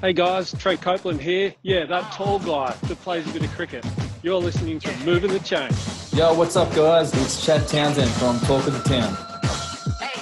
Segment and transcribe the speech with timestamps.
[0.00, 1.54] Hey guys, Trent Copeland here.
[1.62, 3.84] Yeah, that tall guy that plays a bit of cricket.
[4.22, 5.68] You're listening to Moving the Chain.
[6.12, 7.12] Yo, what's up, guys?
[7.22, 9.14] It's Chad Townsend from Talk of the Town.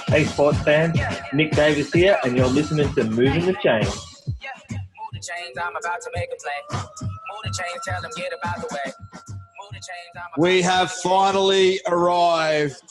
[0.09, 0.99] Hey, sports fans,
[1.31, 3.83] Nick Davis here, and you're listening to Moving the Chain.
[3.85, 6.81] Move the chains, I'm about to make a play.
[7.01, 7.11] Move
[7.43, 8.91] the chains, tell them get about the way.
[9.29, 11.09] Move the chains, I'm about We have make a play.
[11.09, 12.81] finally arrived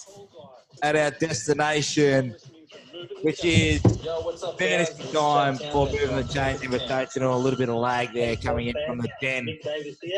[0.83, 2.35] at our destination,
[3.23, 3.81] which is
[4.59, 7.35] fantasy time for moving the chains invitational.
[7.35, 9.49] A little bit of lag there coming in from the den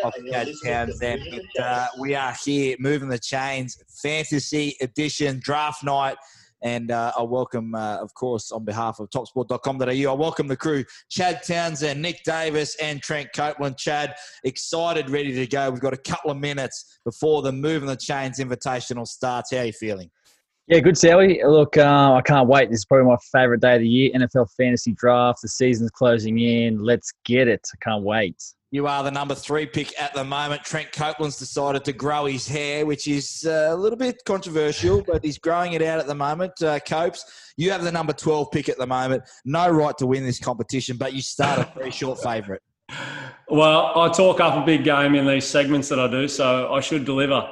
[0.04, 1.22] of Chad Townsend.
[1.30, 6.16] But, uh, we are here moving the chains, fantasy edition, draft night.
[6.62, 10.84] And uh, I welcome, uh, of course, on behalf of topsport.com.au, I welcome the crew,
[11.08, 13.78] Chad Townsend, Nick Davis, and Trent Copeland.
[13.78, 14.14] Chad,
[14.44, 15.70] excited, ready to go.
[15.70, 19.52] We've got a couple of minutes before the Moving the Chains invitational starts.
[19.52, 20.10] How are you feeling?
[20.70, 21.40] Yeah, good, Sally.
[21.44, 22.70] Look, uh, I can't wait.
[22.70, 24.12] This is probably my favourite day of the year.
[24.14, 25.42] NFL fantasy draft.
[25.42, 26.78] The season's closing in.
[26.78, 27.66] Let's get it.
[27.74, 28.40] I can't wait.
[28.70, 30.62] You are the number three pick at the moment.
[30.62, 35.24] Trent Copeland's decided to grow his hair, which is uh, a little bit controversial, but
[35.24, 36.52] he's growing it out at the moment.
[36.62, 39.24] Uh, Copes, you have the number 12 pick at the moment.
[39.44, 42.62] No right to win this competition, but you start a very short favourite.
[43.48, 46.78] Well, I talk up a big game in these segments that I do, so I
[46.78, 47.50] should deliver.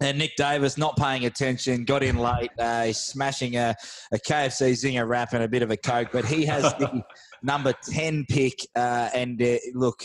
[0.00, 3.74] And Nick Davis not paying attention, got in late, uh, he's smashing a,
[4.12, 7.02] a KFC zinger wrap and a bit of a Coke, but he has the
[7.42, 8.58] number 10 pick.
[8.74, 10.02] Uh, and uh, look,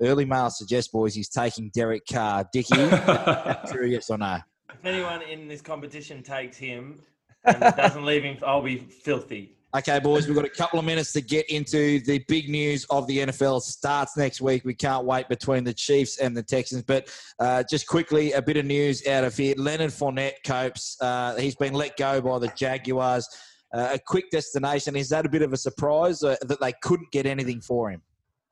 [0.00, 2.46] early mail suggests, boys, he's taking Derek Carr.
[2.50, 2.74] Dickie,
[3.70, 4.38] true, yes or no?
[4.72, 7.02] If anyone in this competition takes him
[7.44, 9.55] and doesn't leave him, I'll be filthy.
[9.76, 13.06] Okay, boys, we've got a couple of minutes to get into the big news of
[13.06, 13.60] the NFL.
[13.60, 14.64] Starts next week.
[14.64, 16.82] We can't wait between the Chiefs and the Texans.
[16.82, 19.54] But uh, just quickly, a bit of news out of here.
[19.58, 20.96] Leonard Fournette copes.
[21.02, 23.28] Uh, he's been let go by the Jaguars.
[23.74, 24.96] Uh, a quick destination.
[24.96, 28.00] Is that a bit of a surprise uh, that they couldn't get anything for him?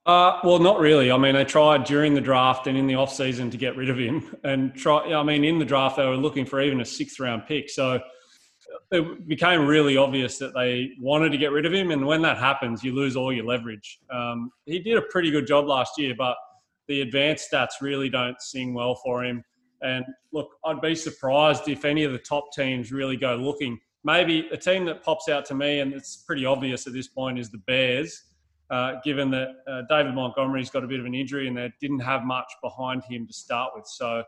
[0.05, 1.11] Uh, well, not really.
[1.11, 3.89] I mean, they tried during the draft and in the off season to get rid
[3.89, 4.99] of him, and try.
[5.15, 7.71] I mean, in the draft they were looking for even a sixth round pick.
[7.71, 8.03] So
[8.91, 12.39] it became really obvious that they wanted to get rid of him, and when that
[12.39, 14.01] happens, you lose all your leverage.
[14.11, 16.37] Um, he did a pretty good job last year, but
[16.89, 19.43] the advanced stats really don't sing well for him.
[19.83, 23.79] And look, I'd be surprised if any of the top teams really go looking.
[24.03, 27.39] Maybe a team that pops out to me, and it's pretty obvious at this point,
[27.39, 28.25] is the Bears
[28.71, 32.01] uh, given that uh, David Montgomery's got a bit of an injury and they didn't
[32.01, 33.87] have much behind him to start with.
[33.87, 34.23] So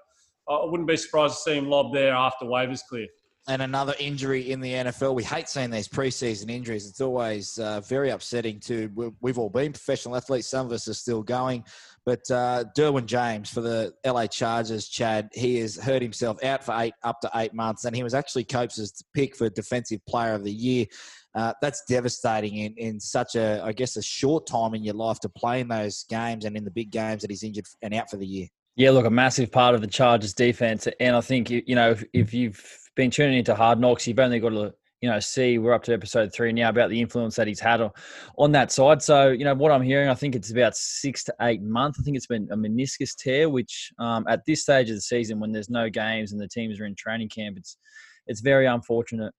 [0.49, 3.07] I wouldn't be surprised to see him lob there after waivers clear.
[3.49, 5.15] And another injury in the NFL.
[5.15, 6.89] We hate seeing these preseason injuries.
[6.89, 8.59] It's always uh, very upsetting.
[8.61, 10.49] To we- we've all been professional athletes.
[10.49, 11.65] Some of us are still going,
[12.05, 16.75] but uh, Derwin James for the LA Chargers, Chad, he has hurt himself out for
[16.79, 20.45] eight up to eight months, and he was actually Copes' pick for Defensive Player of
[20.45, 20.87] the Year.
[21.35, 25.21] Uh, that's devastating in, in such a, I guess, a short time in your life
[25.21, 28.09] to play in those games and in the big games that he's injured and out
[28.09, 28.47] for the year.
[28.77, 32.05] Yeah, look, a massive part of the Chargers defense, and I think you know if,
[32.13, 32.63] if you've
[32.95, 35.95] been tuning into Hard Knocks, you've only got to you know see we're up to
[35.95, 37.91] episode three now about the influence that he's had on,
[38.37, 39.03] on that side.
[39.03, 41.99] So you know what I'm hearing, I think it's about six to eight months.
[41.99, 45.41] I think it's been a meniscus tear, which um, at this stage of the season,
[45.41, 47.79] when there's no games and the teams are in training camp, it's
[48.27, 49.33] it's very unfortunate.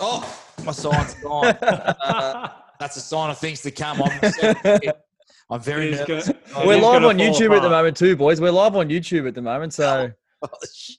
[0.00, 0.26] Oh,
[0.64, 1.54] my sign's gone.
[2.02, 2.48] Uh,
[2.80, 4.02] that's a sign of things to come.
[4.02, 4.20] I'm,
[5.50, 6.28] I'm very nervous.
[6.28, 8.40] gonna- We're live on fall YouTube at the moment too, boys.
[8.40, 10.10] We're live on YouTube at the moment, so.
[10.72, 10.98] shit.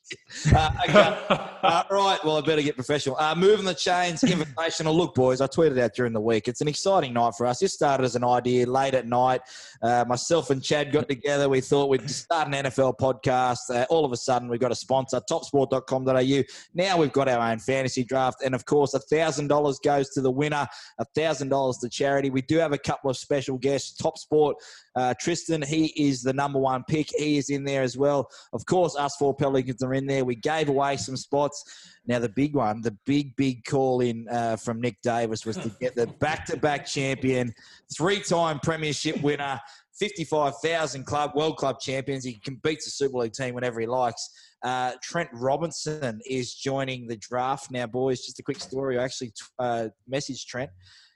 [0.55, 1.19] Uh, okay.
[1.63, 2.19] Uh, right.
[2.25, 3.15] Well, I better get professional.
[3.17, 4.93] Uh, moving the chains, invitational.
[4.93, 6.49] Look, boys, I tweeted out during the week.
[6.49, 7.59] It's an exciting night for us.
[7.59, 9.39] This started as an idea late at night.
[9.81, 11.47] Uh, myself and Chad got together.
[11.47, 13.59] We thought we'd start an NFL podcast.
[13.69, 16.43] Uh, all of a sudden, we got a sponsor, topsport.com.au.
[16.73, 18.43] Now we've got our own fantasy draft.
[18.43, 20.67] And of course, $1,000 goes to the winner,
[20.99, 22.29] $1,000 to charity.
[22.29, 23.93] We do have a couple of special guests.
[23.93, 24.57] Top Sport,
[24.97, 27.09] uh, Tristan, he is the number one pick.
[27.17, 28.29] He is in there as well.
[28.51, 30.25] Of course, us four Pelicans are in there.
[30.25, 31.63] We gave away some spots.
[32.05, 35.69] Now, the big one, the big, big call in uh, from Nick Davis was to
[35.79, 37.53] get the back to back champion,
[37.95, 39.59] three time premiership winner,
[39.99, 42.23] 55,000 club, world club champions.
[42.23, 44.29] He can beat the Super League team whenever he likes.
[44.63, 47.71] Uh, Trent Robinson is joining the draft.
[47.71, 48.97] Now, boys, just a quick story.
[48.97, 50.71] I actually uh, messaged Trent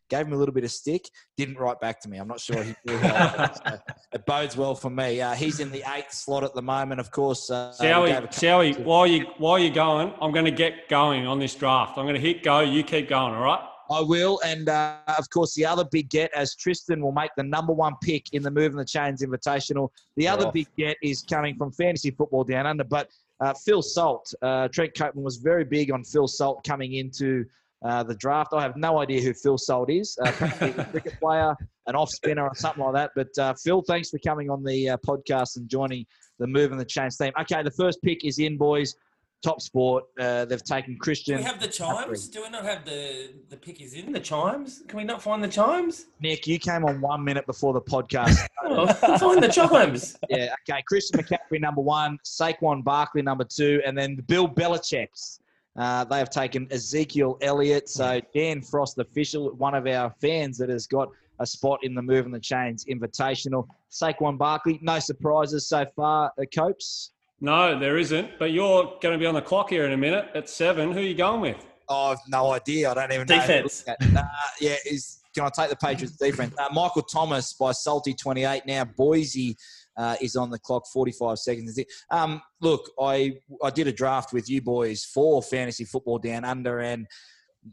[0.09, 2.17] gave him a little bit of stick, didn't write back to me.
[2.17, 3.01] I'm not sure he did.
[3.01, 3.79] so
[4.13, 5.21] it bodes well for me.
[5.21, 7.49] Uh, he's in the eighth slot at the moment, of course.
[7.49, 8.13] Uh, Shall we we?
[8.13, 8.73] gave a couple Shall we?
[8.73, 11.97] to- While you while you're going, I'm going to get going on this draft.
[11.97, 12.59] I'm going to hit go.
[12.61, 13.33] You keep going.
[13.33, 13.63] All right.
[13.89, 14.41] I will.
[14.43, 17.93] And uh, of course, the other big get, as Tristan will make the number one
[18.03, 19.89] pick in the Moving the Chains Invitational.
[20.17, 20.53] The other off.
[20.53, 22.83] big get is coming from fantasy football down under.
[22.83, 23.09] But
[23.39, 27.45] uh, Phil Salt, uh, Trent Copeland was very big on Phil Salt coming into
[27.83, 28.53] uh, the draft.
[28.53, 30.17] I have no idea who Phil Salt is.
[30.23, 31.55] Uh, a cricket player,
[31.87, 33.11] an off spinner, or something like that.
[33.15, 36.05] But uh, Phil, thanks for coming on the uh, podcast and joining
[36.39, 37.31] the Move and the Change team.
[37.41, 38.95] Okay, the first pick is in, boys.
[39.43, 40.05] Top sport.
[40.19, 41.37] Uh, they've taken Do Christian.
[41.37, 42.27] we have the chimes?
[42.27, 44.81] Do we not have the the pick is in the chimes?
[44.87, 46.07] Can we not find the chimes?
[46.19, 48.37] Nick, you came on one minute before the podcast.
[48.69, 50.17] Oh, find the chimes.
[50.29, 50.81] yeah, okay.
[50.85, 52.17] Christian McCaffrey, number one.
[52.25, 53.81] Saquon Barkley, number two.
[53.85, 55.39] And then Bill Belichick's.
[55.77, 57.87] Uh, they have taken Ezekiel Elliott.
[57.89, 61.09] So Dan Frost, official, one of our fans that has got
[61.39, 63.67] a spot in the Move and the Chains Invitational.
[63.91, 66.31] Saquon Barkley, no surprises so far.
[66.41, 67.11] Uh, Copes?
[67.39, 68.39] No, there isn't.
[68.39, 70.91] But you're going to be on the clock here in a minute at seven.
[70.91, 71.63] Who are you going with?
[71.87, 72.89] Oh, I've no idea.
[72.89, 73.85] I don't even Defense.
[73.87, 74.19] know.
[74.19, 74.23] Uh,
[74.59, 76.53] yeah, is can I take the Patriots defense?
[76.57, 78.83] Uh, Michael Thomas by Salty 28 now.
[78.83, 79.55] Boise
[79.97, 81.79] uh, is on the clock, 45 seconds.
[82.11, 83.33] Um, look, I
[83.63, 87.07] I did a draft with you boys for fantasy football down under, and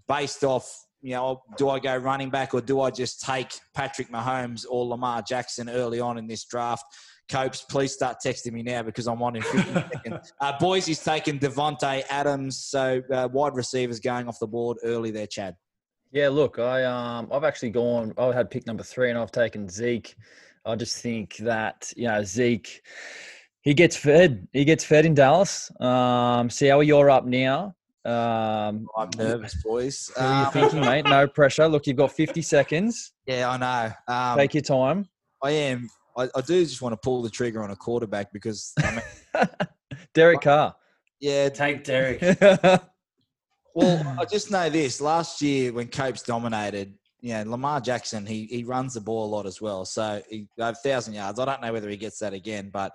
[0.09, 4.11] based off, you know, do I go running back or do I just take Patrick
[4.11, 6.85] Mahomes or Lamar Jackson early on in this draft?
[7.29, 10.33] Copes, please start texting me now because I'm on in 50 seconds.
[10.41, 15.27] Uh, Boise's taken Davante Adams, so uh, wide receivers going off the board early there,
[15.27, 15.57] Chad.
[16.13, 18.13] Yeah, look, I um, I've actually gone.
[18.17, 20.15] I had pick number three, and I've taken Zeke.
[20.67, 22.83] I just think that you know Zeke,
[23.63, 24.47] he gets fed.
[24.53, 25.71] He gets fed in Dallas.
[25.81, 27.75] Um, see how you're up now.
[28.05, 30.11] Um, I'm nervous, boys.
[30.17, 31.05] who are you Um, thinking, mate?
[31.07, 31.67] No pressure.
[31.69, 33.13] Look, you've got 50 seconds.
[33.27, 33.93] yeah, I know.
[34.15, 35.07] Um, Take your time.
[35.43, 35.89] I am.
[36.17, 39.01] I, I do just want to pull the trigger on a quarterback because, I
[39.37, 39.47] mean,
[40.15, 40.75] Derek Carr.
[41.21, 41.49] yeah.
[41.49, 42.21] Take Derek.
[43.77, 45.01] Well, I just know this.
[45.01, 49.33] Last year when Copes dominated, you know, Lamar Jackson, he, he runs the ball a
[49.35, 49.87] lot as well.
[49.87, 51.39] So he a thousand yards.
[51.41, 52.95] I don't know whether he gets that again, but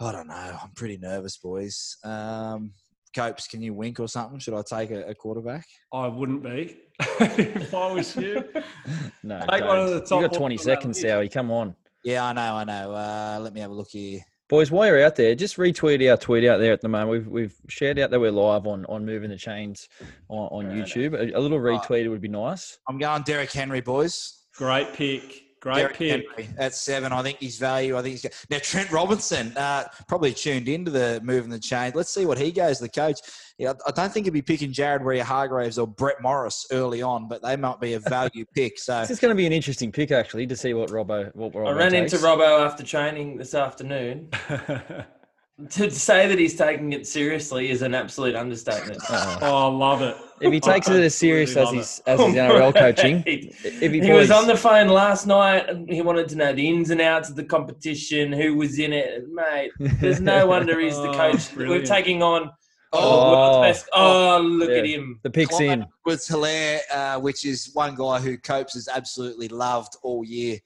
[0.00, 0.58] I don't know.
[0.62, 1.98] I'm pretty nervous, boys.
[2.04, 2.72] Um,
[3.14, 4.38] Copes, can you wink or something?
[4.38, 5.66] Should I take a, a quarterback?
[5.92, 6.78] I wouldn't be
[7.20, 8.42] if I was you.
[9.22, 11.16] no, Take one of the top you got 20 seconds, here.
[11.16, 11.28] Howie.
[11.28, 11.76] Come on.
[12.04, 12.92] Yeah, I know, I know.
[12.92, 14.20] Uh, let me have a look here.
[14.48, 17.10] Boys, while you're out there, just retweet our tweet out there at the moment.
[17.10, 19.88] We've we've shared out that we're live on on moving the chains
[20.28, 21.12] on, on YouTube.
[21.14, 21.78] A, a little Right.
[21.80, 22.78] retweet would be nice.
[22.88, 24.44] I'm going Derrick Henry, boys.
[24.56, 25.47] Great pick.
[25.60, 26.10] Great Derrick pick.
[26.10, 27.12] Henry at seven.
[27.12, 27.96] I think his value.
[27.96, 31.58] I think he's got, now Trent Robinson uh, probably tuned into the move and the
[31.58, 31.94] change.
[31.94, 32.78] Let's see what he goes.
[32.78, 33.18] The coach.
[33.58, 37.42] Yeah, I don't think he'd be picking Jared Waerea-Hargreaves or Brett Morris early on, but
[37.42, 38.78] they might be a value pick.
[38.78, 41.52] So This is going to be an interesting pick, actually, to see what Robbo what
[41.52, 42.12] Robbo I ran takes.
[42.12, 44.28] into Robbo after training this afternoon.
[45.70, 48.98] To say that he's taking it seriously is an absolute understatement.
[49.10, 49.38] Uh-uh.
[49.42, 50.16] oh, I love it.
[50.40, 53.90] If he takes it as serious as Absolutely his as his NRL coaching, He- if
[53.92, 57.00] he, he was on the phone last night he wanted to know the ins and
[57.00, 59.24] outs of the competition, who was in it.
[59.28, 61.52] Mate, there's no wonder he's the Oh, coach.
[61.56, 62.50] We're taking on
[62.92, 63.88] Oh, oh, Oh, best.
[63.92, 64.76] Oh, look yeah.
[64.76, 65.18] at him.
[65.24, 65.86] the picks Clyde in.
[66.06, 70.58] was Hilaire, uh, which is one guy who Copes has absolutely loved all year.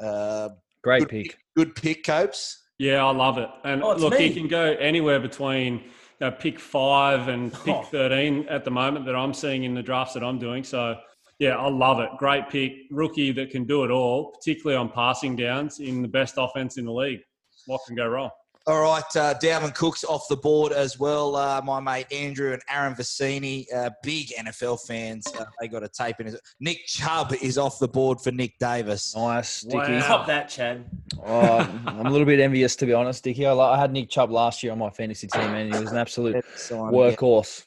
[0.00, 0.50] Uh,
[0.84, 1.38] Great good pick.
[1.56, 2.66] Good pick, Copes.
[2.78, 3.48] Yeah, I love it.
[3.64, 4.26] And Oh, look, me.
[4.26, 5.82] you can go anywhere between you
[6.20, 7.82] know, pick five and pick Oh.
[7.82, 10.62] 13 at the moment that I'm seeing in the drafts that I'm doing.
[10.64, 10.96] So,
[11.38, 12.08] yeah, I love it.
[12.18, 12.72] Great pick.
[12.90, 16.84] Rookie that can do it all, particularly on passing downs in the best offense in
[16.84, 17.20] the league.
[17.66, 18.30] What can go wrong?
[18.68, 21.36] All right, uh, Dalvin Cook's off the board as well.
[21.36, 25.26] Uh, my mate Andrew and Aaron Vicini, uh, big NFL fans.
[25.26, 26.38] Uh, they got a tape in it.
[26.60, 29.16] Nick Chubb is off the board for Nick Davis.
[29.16, 29.76] Nice, Sticky.
[29.78, 30.06] Wow.
[30.06, 30.84] Cop that, Chad.
[31.24, 33.46] Oh, I'm a little bit envious, to be honest, Dicky.
[33.46, 35.96] I, I had Nick Chubb last year on my fantasy team, and he was an
[35.96, 37.64] absolute So, workhorse.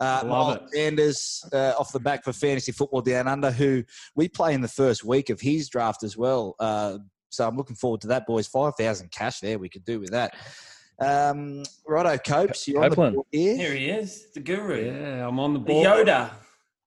[0.00, 0.62] Uh, Love Miles it.
[0.74, 3.84] Sanders uh, off the back for fantasy football down under, who
[4.16, 6.56] we play in the first week of his draft as well.
[6.58, 6.98] Uh,
[7.30, 8.46] so I'm looking forward to that, boys.
[8.46, 10.34] Five thousand cash there we could do with that.
[11.00, 13.56] Um, righto, Copes, you're on the board here.
[13.56, 15.86] Here he is, the guru, Yeah, I'm on the the board.
[15.86, 16.30] Yoda.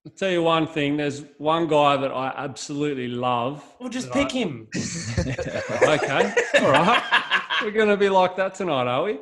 [0.06, 0.96] I'll tell you one thing.
[0.96, 3.62] There's one guy that I absolutely love.
[3.78, 4.66] Well, just pick I- him.
[5.18, 6.34] okay.
[6.62, 7.42] All right.
[7.62, 9.18] We're going to be like that tonight, are we?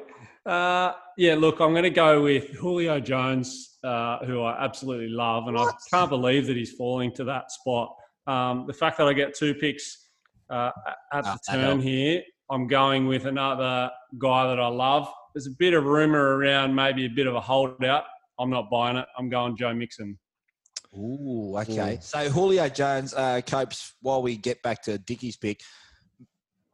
[0.47, 5.49] Uh, yeah, look, I'm going to go with Julio Jones, uh, who I absolutely love.
[5.49, 7.95] And I can't believe that he's falling to that spot.
[8.29, 10.08] Um, the fact that I get two picks
[10.51, 10.71] uh,
[11.13, 15.09] at Ah, the that turn here, I'm going with another guy that I love.
[15.35, 18.05] There's a bit of rumor around maybe a bit of a holdout.
[18.39, 19.07] I'm not buying it.
[19.19, 20.19] I'm going Joe Mixon.
[20.97, 21.99] Ooh, okay.
[22.01, 25.61] So Julio Jones, uh, Copes, while we get back to Dickie's pick,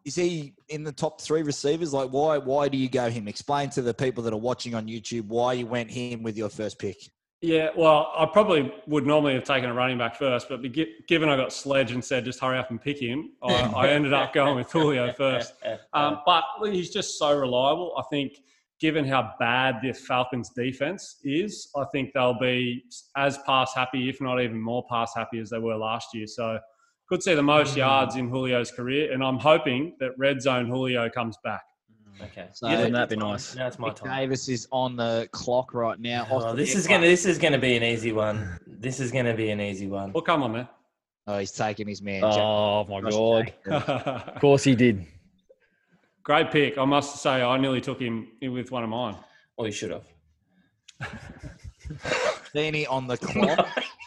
[0.04, 1.92] is he in the top three receivers?
[1.92, 3.26] Like, why why do you go him?
[3.26, 6.48] Explain to the people that are watching on YouTube why you went him with your
[6.48, 6.96] first pick.
[7.44, 10.62] Yeah, well, I probably would normally have taken a running back first, but
[11.06, 14.14] given I got Sledge and said just hurry up and pick him, I, I ended
[14.14, 15.52] up going with Julio first.
[15.92, 17.92] Um, but he's just so reliable.
[17.98, 18.40] I think
[18.80, 22.84] given how bad the Falcons' defense is, I think they'll be
[23.14, 26.26] as pass happy, if not even more pass happy, as they were last year.
[26.26, 26.58] So
[27.10, 31.10] could see the most yards in Julio's career, and I'm hoping that red zone Julio
[31.10, 31.64] comes back.
[32.22, 32.48] Okay.
[32.52, 33.54] So- You know, Wouldn't that be nice?
[33.54, 34.16] Now it's my Nick time.
[34.20, 36.26] Davis is on the clock right now.
[36.30, 38.58] Oh, this is gonna this is gonna be an easy one.
[38.66, 40.12] This is gonna be an easy one.
[40.12, 40.68] Well, come on, man.
[41.26, 42.22] Oh, he's taking his man.
[42.22, 43.52] Oh my Josh god!
[44.34, 45.06] Of course he did.
[46.22, 46.76] Great pick.
[46.76, 49.14] I must say, I nearly took him with one of mine.
[49.16, 49.24] Oh,
[49.56, 50.04] or you should have.
[52.54, 53.68] Beanie on the clock.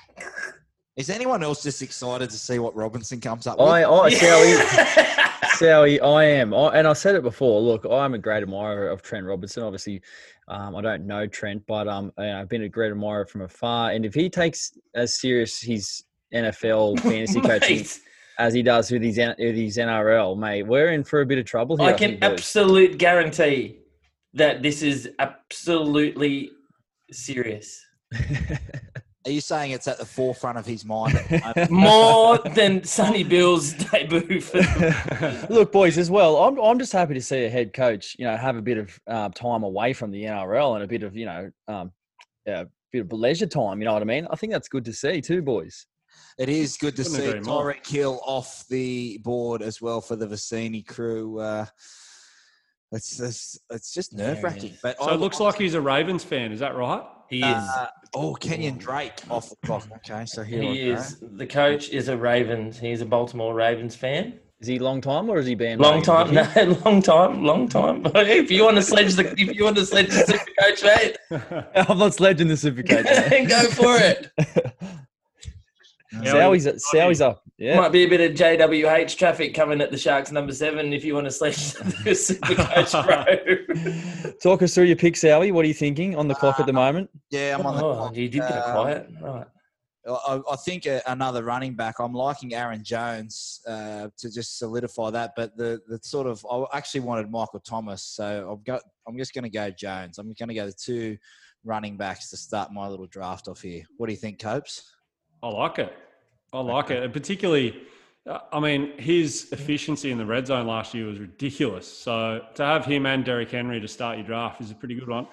[0.97, 3.67] Is anyone else just excited to see what Robinson comes up with?
[3.67, 7.61] I, I, Sally, Sally, I am, I, and I said it before.
[7.61, 9.61] Look, I'm a great admirer of Trent Robinson.
[9.61, 10.01] Obviously,
[10.47, 13.91] um, I don't know Trent, but um, I've been a great admirer from afar.
[13.91, 17.85] And if he takes as serious his NFL fantasy coaching
[18.39, 21.45] as he does with his with his NRL, mate, we're in for a bit of
[21.45, 21.89] trouble here.
[21.89, 22.31] I can think, boys.
[22.31, 23.77] absolute guarantee
[24.33, 26.53] that this is absolutely
[27.11, 27.85] serious.
[29.27, 31.15] Are you saying it's at the forefront of his mind?
[31.17, 31.71] at the moment?
[31.71, 34.59] More than Sonny Bill's debut for
[35.49, 36.37] Look, boys, as well.
[36.37, 38.99] I'm I'm just happy to see a head coach, you know, have a bit of
[39.05, 41.91] uh, time away from the NRL and a bit of, you know, um,
[42.45, 43.79] yeah, bit of leisure time.
[43.81, 44.27] You know what I mean?
[44.31, 45.85] I think that's good to see too, boys.
[46.39, 47.41] It is good to Couldn't see agree.
[47.41, 51.39] Tyreek Hill off the board as well for the Vicini crew.
[51.39, 51.65] Uh,
[52.93, 54.71] it's, it's it's just nerve wracking.
[54.71, 54.79] is.
[54.81, 56.53] But So I- it looks like he's a Ravens fan.
[56.53, 57.03] Is that right?
[57.29, 57.45] He is.
[57.45, 59.87] Uh, oh, Kenyan Drake off the clock.
[59.97, 60.99] Okay, so here he we go.
[60.99, 61.19] is.
[61.19, 62.79] The coach is a Ravens.
[62.79, 64.39] He's a Baltimore Ravens fan.
[64.59, 68.03] Is he long time or is he been Long time, no, long time, long time.
[68.15, 71.67] if you want to sledge the, if you want to sledge the super coach, mate,
[71.87, 73.05] I'm not sledging the super coach.
[73.05, 74.31] go for it.
[76.23, 77.46] Yeah, Sowie's Sowie's up.
[77.57, 77.77] Yeah.
[77.79, 81.15] Might be a bit of JWH traffic coming at the Sharks number seven if you
[81.15, 81.73] want to sledge
[82.03, 82.91] the super coach,
[84.23, 84.31] bro.
[84.43, 85.51] Talk us through your picks, Sowie.
[85.51, 87.09] What are you thinking on the clock at the moment?
[87.31, 88.15] Yeah, I'm on the Oh, clock.
[88.15, 89.47] you did get it Uh, quiet, right?
[90.07, 91.95] I, I think a, another running back.
[91.99, 95.31] I'm liking Aaron Jones uh, to just solidify that.
[95.35, 98.83] But the, the sort of I actually wanted Michael Thomas, so I've got.
[99.07, 100.17] I'm just going to go Jones.
[100.19, 101.17] I'm going to go the two
[101.65, 103.83] running backs to start my little draft off here.
[103.97, 104.89] What do you think, Copes?
[105.43, 105.91] I like it.
[106.57, 107.03] I like it.
[107.03, 107.79] And particularly,
[108.27, 111.87] uh, I mean, his efficiency in the red zone last year was ridiculous.
[111.87, 115.07] So to have him and Derrick Henry to start your draft is a pretty good
[115.07, 115.27] one.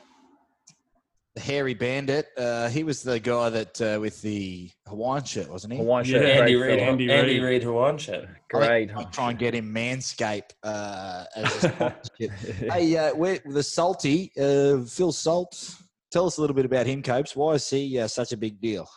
[1.35, 2.27] The hairy bandit.
[2.37, 5.79] Uh, he was the guy that uh, with the Hawaiian shirt, wasn't he?
[5.81, 6.91] Hawaiian Yeah, shirt, Andy great Reid, fella.
[6.93, 7.43] Andy Andy Reid.
[7.43, 8.29] Reid Hawaiian shirt.
[8.51, 8.91] Great.
[8.95, 14.85] I'll try and get him Manscape uh, as a hey, uh, we're, the salty uh,
[14.85, 15.75] Phil Salt.
[16.13, 17.35] Tell us a little bit about him, Copes.
[17.35, 18.89] Why is he uh, such a big deal?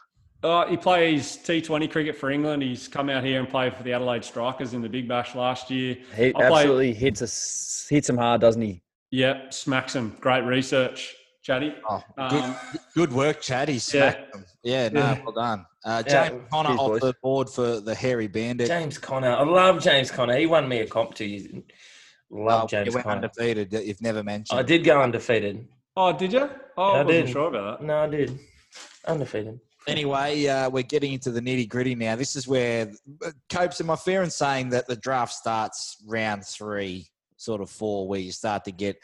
[0.44, 2.62] Uh, he plays T20 cricket for England.
[2.62, 5.72] He's come out here and played for the Adelaide Strikers in the Big Bash last
[5.72, 5.98] year.
[6.15, 8.84] He I play- absolutely hits us hits him hard, doesn't he?
[9.12, 10.15] Yep, smacks him.
[10.20, 11.74] Great research, Chatty.
[11.89, 12.56] Oh, Um, good,
[12.94, 13.70] good work, Chad.
[13.70, 14.46] He smacked him.
[14.63, 15.22] Yeah, no, Yeah.
[15.24, 15.65] well done.
[15.84, 16.29] Uh, Yeah.
[16.29, 17.01] James Conner Cheers, off boys.
[17.01, 18.67] the board for the hairy bandit.
[18.67, 19.32] James Conner.
[19.32, 20.36] I love James Conner.
[20.38, 21.48] He won me a comp two years.
[22.29, 23.15] Love Oh, James you went Conner.
[23.15, 23.72] undefeated.
[23.74, 24.60] You've never mentioned.
[24.60, 25.67] I did go undefeated.
[25.96, 26.50] Oh, did you?
[26.77, 27.29] Oh, I, I wasn't did.
[27.34, 27.86] sure about that.
[27.88, 28.38] No, I did.
[29.06, 29.60] Undefeated.
[29.88, 32.17] Anyway, uh, we're getting into the nitty gritty now.
[32.17, 32.91] This is where
[33.25, 37.70] uh, Copes, am I fair in saying that the draft starts round three, sort of
[37.70, 38.98] four, where you start to get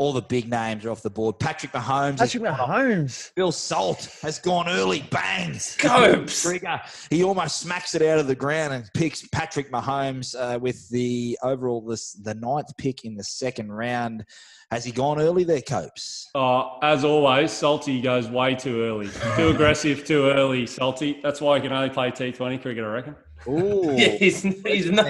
[0.00, 1.38] all the big names are off the board.
[1.38, 2.70] Patrick Mahomes, has Patrick gone off.
[2.70, 3.30] Mahomes.
[3.34, 5.76] Phil Salt has gone early, bangs.
[5.78, 6.40] Copes.
[6.40, 6.80] Trigger.
[7.10, 11.38] He almost smacks it out of the ground and picks Patrick Mahomes uh, with the
[11.42, 14.24] overall this the ninth pick in the second round.
[14.70, 16.30] Has he gone early there, Copes?
[16.34, 19.08] Oh, as always, Salty goes way too early.
[19.36, 21.20] Too aggressive, too early, Salty.
[21.22, 23.16] That's why he can only play T20 cricket, I reckon.
[23.48, 25.06] Ooh, Yeah, he's, he's not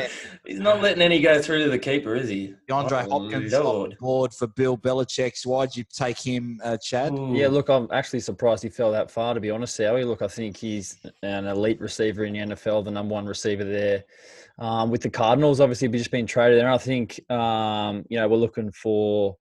[0.46, 2.54] he's not letting any go through to the keeper, is he?
[2.68, 3.96] DeAndre Oh, Hopkins off Lord.
[3.98, 5.44] board for Bill Belichick's.
[5.46, 7.12] Why'd you take him, uh, Chad?
[7.12, 7.32] Ooh.
[7.34, 10.06] Yeah, look, I'm actually surprised he fell that far, to be honest, Sowie.
[10.06, 14.04] Look, I think he's an elite receiver in the NFL, the number one receiver there.
[14.58, 16.70] Um, with the Cardinals, obviously, we've just been traded there.
[16.70, 19.36] I think, um, you know, we're looking for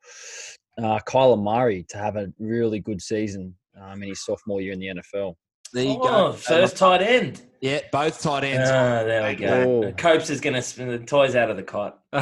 [0.77, 4.79] uh, Kyler Murray to have a really good season um, in his sophomore year in
[4.79, 5.35] the NFL.
[5.73, 6.33] There you Oh, go.
[6.33, 7.41] first tight end.
[7.61, 8.69] yeah, both tight ends.
[8.71, 9.83] Ah, there we go.
[9.85, 9.91] Oh.
[9.93, 11.99] Copes is going to spin the toys out of the cot.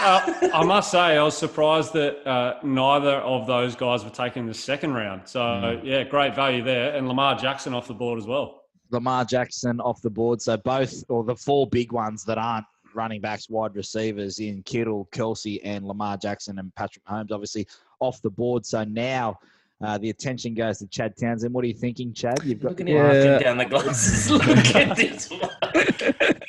[0.00, 4.42] Uh, I must say, I was surprised that uh, neither of those guys were taken
[4.42, 5.22] in the second round.
[5.24, 6.94] So, yeah, great value there.
[6.94, 8.62] And Lamar Jackson off the board as well.
[8.92, 10.40] Lamar Jackson off the board.
[10.40, 15.08] So both, or the four big ones that aren't running backs, wide receivers in Kittle,
[15.10, 17.66] Kelce, and Lamar Jackson and Patrick Holmes, obviously
[17.98, 18.64] off the board.
[18.64, 19.40] So now
[19.84, 21.54] uh, the attention goes to Chad Townsend.
[21.54, 22.40] What are you thinking, Chad?
[22.44, 23.12] You've got Look at him Yeah.
[23.12, 24.30] looking down the glasses.
[24.30, 25.40] Look at this one.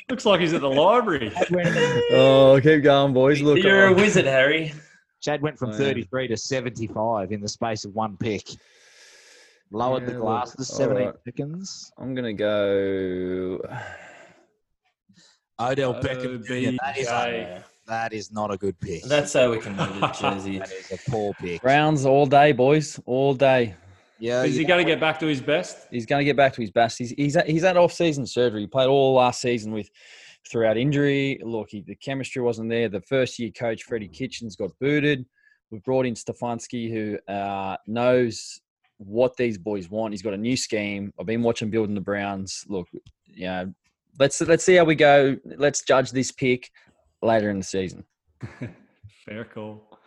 [0.08, 1.32] Looks like he's at the library.
[2.12, 3.40] Oh, keep going, boys.
[3.40, 4.72] Look, You're a uh, wizard, Harry.
[5.20, 5.78] Chad went from Oh, yeah.
[5.78, 8.48] 33 to 75 in the space of one pick.
[9.70, 11.14] Lowered the Yeah, look, glasses, all 17 right.
[11.24, 11.92] seconds.
[11.98, 13.60] I'm gonna go.
[15.60, 16.76] Odell Beckham Jr.
[16.82, 17.12] That is, a,
[17.58, 17.64] OBJ.
[17.90, 19.02] That is not a good pick.
[19.02, 20.58] That's how we can move the jersey.
[20.58, 21.60] that is a poor pick.
[21.60, 23.74] Browns all day, boys, all day.
[24.20, 25.88] Yeah, Is you he going to get back to his best?
[25.90, 26.98] He's going to get back to his best.
[26.98, 28.60] He's he's he's had off season surgery.
[28.60, 29.90] He played all last season with
[30.48, 31.40] throughout injury.
[31.42, 32.88] Look, he, the chemistry wasn't there.
[32.88, 35.26] The first year coach Freddie Kitchens got booted.
[35.70, 38.60] We've brought in Stefanski, who uh, knows
[38.98, 40.12] what these boys want.
[40.12, 41.12] He's got a new scheme.
[41.18, 42.64] I've been watching building the Browns.
[42.68, 42.88] Look,
[43.26, 43.72] you know,
[44.18, 45.36] let's let's see how we go.
[45.44, 46.70] Let's judge this pick
[47.22, 48.04] later in the season.
[49.24, 49.98] Fair call.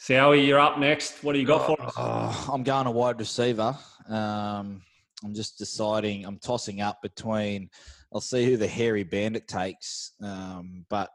[0.00, 1.24] Sowie, you're up next.
[1.24, 1.92] What do you got for us?
[1.96, 3.76] Oh, I'm going a wide receiver.
[4.08, 4.82] Um,
[5.24, 6.24] I'm just deciding.
[6.24, 7.70] I'm tossing up between.
[8.14, 11.10] I'll see who the hairy bandit takes, um, but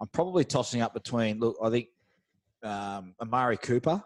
[0.00, 1.38] I'm probably tossing up between.
[1.38, 1.88] Look, I think
[2.62, 4.02] um, Amari Cooper.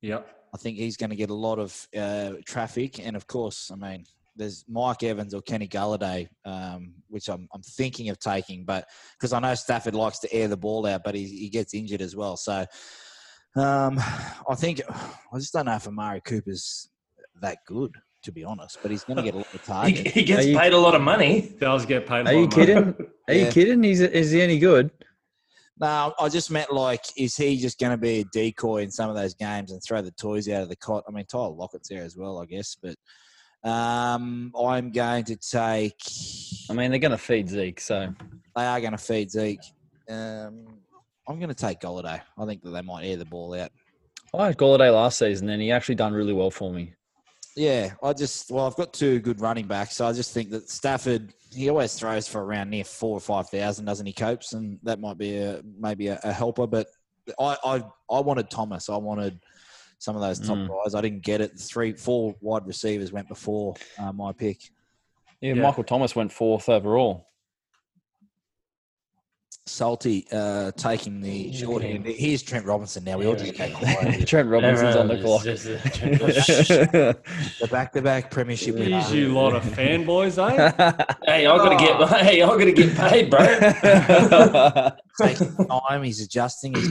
[0.00, 0.26] Yep.
[0.54, 3.76] I think he's going to get a lot of uh, traffic, and of course, I
[3.76, 4.04] mean,
[4.36, 8.86] there's Mike Evans or Kenny Golladay, um, which I'm, I'm thinking of taking, but
[9.18, 12.00] because I know Stafford likes to air the ball out, but he, he gets injured
[12.02, 12.36] as well.
[12.36, 12.64] So
[13.56, 13.98] um,
[14.48, 16.88] I think I just don't know if Amari Cooper's
[17.42, 18.78] that good, to be honest.
[18.80, 20.10] But he's going to get a lot of He, targets.
[20.12, 21.54] he gets you- paid a lot of money.
[21.60, 22.26] Does get paid.
[22.26, 22.66] a Are lot you of money.
[22.66, 22.94] kidding?
[23.28, 23.84] Are you kidding?
[23.84, 24.90] Is is he any good?
[25.80, 29.10] No, I just meant like, is he just going to be a decoy in some
[29.10, 31.02] of those games and throw the toys out of the cot?
[31.08, 32.76] I mean, Tyler Lockett's there as well, I guess.
[32.80, 32.94] But
[33.64, 36.00] um, I'm going to take.
[36.68, 38.12] I mean, they're going to feed Zeke, so
[38.56, 39.60] They are going to feed Zeke.
[40.08, 40.66] Um,
[41.28, 42.20] I'm going to take Golladay.
[42.38, 43.70] I think that they might air the ball out.
[44.34, 46.94] I had Golladay last season, and he actually done really well for me.
[47.54, 50.70] Yeah, I just well, I've got two good running backs, so I just think that
[50.70, 54.54] Stafford he always throws for around near four or five thousand, doesn't he, Copes?
[54.54, 56.66] And that might be a maybe a, a helper.
[56.66, 56.86] But
[57.38, 58.88] I, I I wanted Thomas.
[58.88, 59.38] I wanted
[60.02, 60.68] some of those top Mm.
[60.68, 60.96] guys.
[60.96, 61.56] I didn't get it.
[61.56, 64.60] Three, four wide receivers went before uh, my pick.
[65.40, 65.62] Yeah, Yeah.
[65.62, 67.28] Michael Thomas went fourth overall.
[69.64, 72.04] Salty uh, taking the short end.
[72.04, 73.16] Here's Trent Robinson now.
[73.16, 74.26] We all just go quiet.
[74.32, 75.46] Trent Robinson's on the clock.
[75.46, 78.98] is just- the back-to-back premiership winner.
[79.02, 80.72] Jeez, you lot of fanboys, eh?
[81.26, 82.08] hey, I gotta get.
[82.24, 84.90] Hey, I gotta get paid, bro.
[85.20, 86.02] Taking time.
[86.02, 86.88] He's adjusting his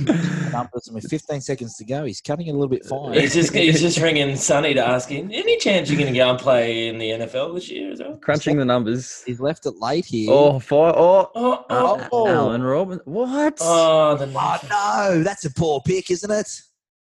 [0.52, 3.14] numbers, and with 15 seconds to go, he's cutting it a little bit fine.
[3.14, 5.30] he's just he's just ringing Sonny to ask him.
[5.34, 8.18] Any chance you're gonna go and play in the NFL this year as well?
[8.18, 9.24] Crunching the numbers.
[9.26, 10.30] He's left it late here.
[10.32, 10.94] Oh, fire!
[10.96, 12.28] Oh, Oh, oh, Oh.
[12.28, 13.00] Alan Robin.
[13.06, 13.58] What?
[13.62, 16.62] oh, the Oh, no, that's a poor pick, isn't it?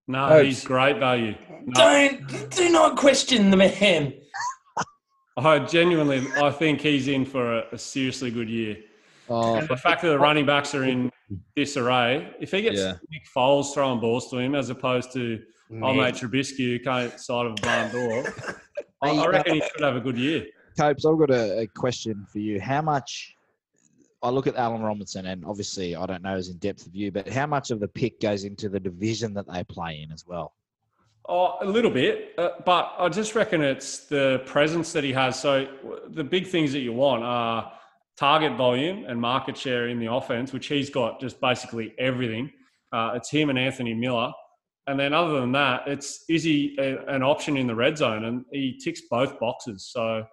[0.07, 1.35] No, Oh, he's great value.
[1.65, 4.13] No, Don't do not question the man.
[5.37, 8.77] I genuinely, I think he's in for a, a seriously good year.
[9.29, 11.11] Oh, The fact that the running backs are in
[11.55, 12.93] disarray, if he gets Yeah.
[13.11, 15.41] Nick Foles throwing balls to him as opposed to
[15.81, 18.33] oh mate Trubisky who came side of a barn door,
[19.01, 20.45] I, I reckon he should have a good year.
[20.77, 22.61] Copes, I've got a, a question for you.
[22.61, 23.33] How much?
[24.23, 27.27] I look at Allen Robinson, and obviously I don't know his in depth view, but
[27.27, 30.53] how much of the pick goes into the division that they play in as well?
[31.29, 35.39] Oh, a little bit, uh, but I just reckon it's the presence that he has.
[35.39, 35.67] So
[36.07, 37.71] the big things that you want are
[38.17, 42.51] target volume and market share in the offense, which he's got just basically everything.
[42.91, 44.31] Uh, it's him and Anthony Miller.
[44.87, 48.25] And then other than that, it's is he a, an option in the red zone?
[48.25, 49.89] And he ticks both boxes.
[49.91, 50.23] So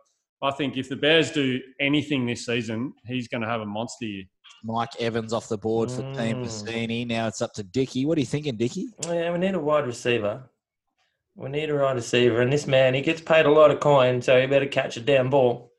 [0.43, 4.07] I think if the Bears do anything this season, he's going to have a monster
[4.07, 4.25] year.
[4.63, 7.07] Mike Evans off the board for Team Mm.
[7.07, 8.07] Now it's up to Dicky.
[8.07, 8.89] What are you thinking, Dicky?
[9.03, 10.49] Yeah, we need a wide receiver.
[11.37, 14.23] We need a wide receiver, and this man he gets paid a lot of coin,
[14.23, 15.73] so he better catch a damn ball.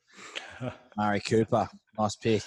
[0.97, 1.67] Amari Cooper.
[1.97, 2.43] Nice pick.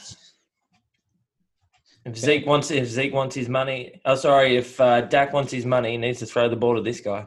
[2.04, 5.66] If Zeke wants if Zeke wants his money, oh sorry, if uh, Dak wants his
[5.66, 7.26] money, he needs to throw the ball to this guy.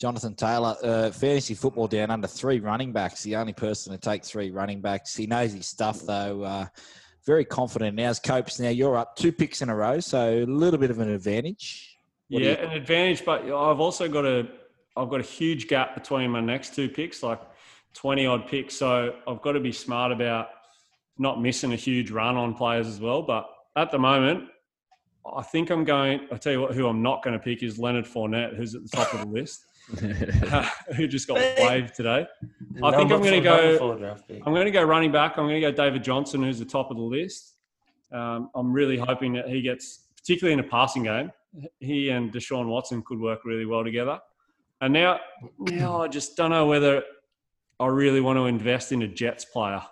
[0.00, 3.22] Jonathan Taylor, uh, fantasy football down under three running backs.
[3.22, 5.16] The only person to take three running backs.
[5.16, 6.42] He knows his stuff though.
[6.42, 6.66] Uh,
[7.26, 7.96] very confident.
[7.96, 8.60] Now's Copes.
[8.60, 11.96] Now you're up two picks in a row, so a little bit of an advantage.
[12.28, 14.48] What yeah, you- an advantage, but I've also got a
[14.96, 17.40] I've got a huge gap between my next two picks, like
[17.94, 18.74] twenty odd picks.
[18.76, 20.48] So I've got to be smart about
[21.18, 23.22] not missing a huge run on players as well.
[23.22, 24.44] But at the moment,
[25.36, 26.20] I think I'm going.
[26.32, 28.82] I tell you what, who I'm not going to pick is Leonard Fournette, who's at
[28.82, 29.64] the top of the list,
[30.96, 32.26] who just got waived today.
[32.82, 34.42] I think I'm gonna go- four draft pick.
[34.46, 35.36] I'm going to go running back.
[35.36, 37.54] I'm going to go David Johnson, who's the top of the list.
[38.12, 41.30] Um, I'm really hoping that he gets, particularly in a passing game,
[41.80, 44.18] he and Deshaun Watson could work really well together.
[44.80, 45.18] And now,
[45.58, 47.02] now I just don't know whether
[47.80, 49.82] I really want to invest in a Jets player.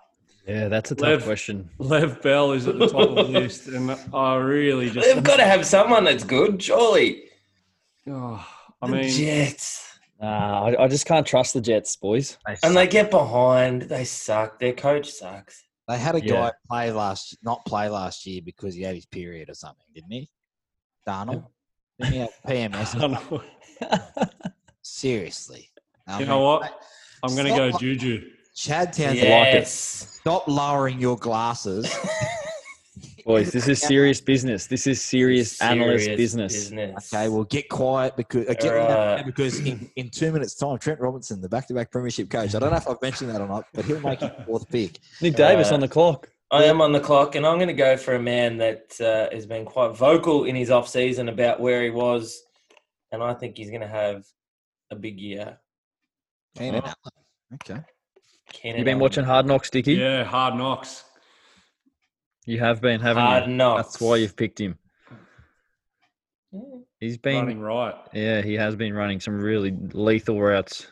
[0.46, 1.68] Yeah, that's a tough Lev- question.
[1.78, 5.36] Lev Bell is at the top of the list, and I really just They've got
[5.36, 7.24] to have someone that's good, surely.
[8.08, 8.46] Oh,
[8.80, 9.82] I The mean, Jets.
[10.20, 12.38] Nah, I, I just can't trust the Jets, boys.
[12.62, 13.82] And they get behind.
[13.82, 14.58] They suck.
[14.58, 15.62] Their coach sucks.
[15.88, 16.50] They had a guy Yeah.
[16.68, 20.28] play last, not play last year because he had his period or something, didn't he?
[21.06, 21.44] Darnold.
[22.00, 22.96] Didn't he have PMS?
[22.96, 24.30] I don't know.
[24.82, 25.70] Seriously.
[26.06, 26.80] I you mean, know what?
[27.22, 28.30] I'm going to go lo- Juju.
[28.56, 29.70] Chad Townsend, Yes.
[30.20, 31.94] stop lowering your glasses.
[33.26, 34.66] Boys, this is serious business.
[34.66, 36.54] This is serious, analyst Serious business.
[36.54, 37.12] business.
[37.12, 39.26] Okay, well, get quiet because uh, get All quiet right.
[39.26, 42.54] because in, in two minutes' time, Trent Robinson, the back-to-back premiership coach.
[42.54, 45.00] I don't know if I've mentioned that or not, but he'll make it fourth pick.
[45.20, 46.30] Nick Davis Uh, on the clock.
[46.52, 49.34] I am on the clock, and I'm going to go for a man that uh,
[49.34, 52.44] has been quite vocal in his off season about where he was,
[53.10, 54.24] and I think he's going to have
[54.92, 55.58] a big year.
[56.56, 56.94] Keenan Allen.
[57.54, 57.80] Okay.
[58.56, 59.94] Keenan You've been watching Hard Knocks, Dickie?
[59.94, 61.04] Yeah, hard knocks.
[62.46, 63.54] You have been, haven't Hard you?
[63.54, 63.82] knocks.
[63.92, 64.78] That's why you've picked him.
[67.00, 67.94] He's been, Running right.
[68.14, 70.86] yeah, he has been running some really lethal routes.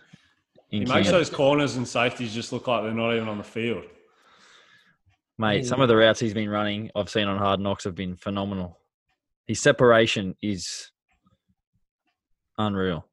[0.68, 3.44] He In makes those corners and safeties just look like they're not even on the
[3.44, 3.84] field.
[5.38, 8.16] Mate, some of the routes he's been running, I've seen on Hard Knocks, have been
[8.16, 8.78] phenomenal.
[9.46, 10.90] His separation is
[12.58, 13.06] unreal.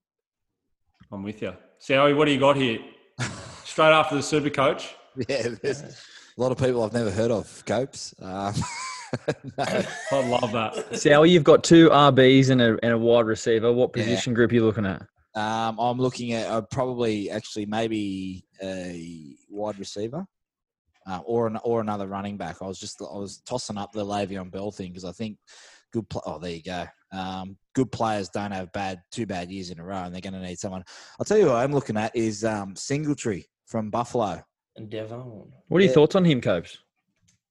[1.11, 1.53] I'm with you.
[1.81, 2.79] Sowie, what do you got here?
[3.71, 4.95] Straight after the super coach.
[5.29, 5.91] Yeah, there's a
[6.37, 8.13] lot of people I've never heard of, Copes.
[8.21, 8.53] Um,
[9.57, 9.63] no.
[10.11, 10.97] I love that.
[10.97, 13.71] Sally, you've got two RBs and a, and a wide receiver.
[13.71, 14.03] What Yeah.
[14.03, 15.01] position group are you looking at?
[15.35, 20.25] Um, I'm looking at uh, probably actually maybe a wide receiver
[21.07, 22.57] uh, or an, or another running back.
[22.61, 25.37] I was just I was tossing up the Le'Veon Bell thing because I think
[25.93, 26.09] good.
[26.09, 26.85] Pl- oh, there you go.
[27.13, 30.33] Um, good players don't have bad two bad years in a row, and they're going
[30.33, 30.83] to need someone.
[31.19, 34.43] I'll tell you what I'm looking at is um, Singletary from Buffalo.
[34.75, 35.51] And Devon.
[35.69, 35.93] What are your Yeah.
[35.95, 36.77] thoughts on him, Copes?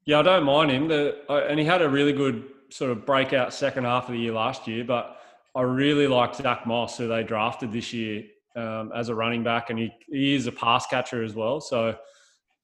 [0.05, 0.89] Yeah, I don't mind him.
[0.89, 4.21] The, uh, and he had a really good sort of breakout second half of the
[4.21, 4.85] year last year.
[4.85, 5.17] But
[5.55, 8.25] I really like Zach Moss, who they drafted this year
[8.57, 11.61] um, as a running back, and he, he is a pass catcher as well.
[11.61, 11.97] So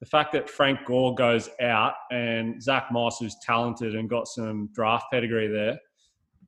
[0.00, 4.68] the fact that Frank Gore goes out and Zach Moss, who's talented and got some
[4.74, 5.78] draft pedigree there,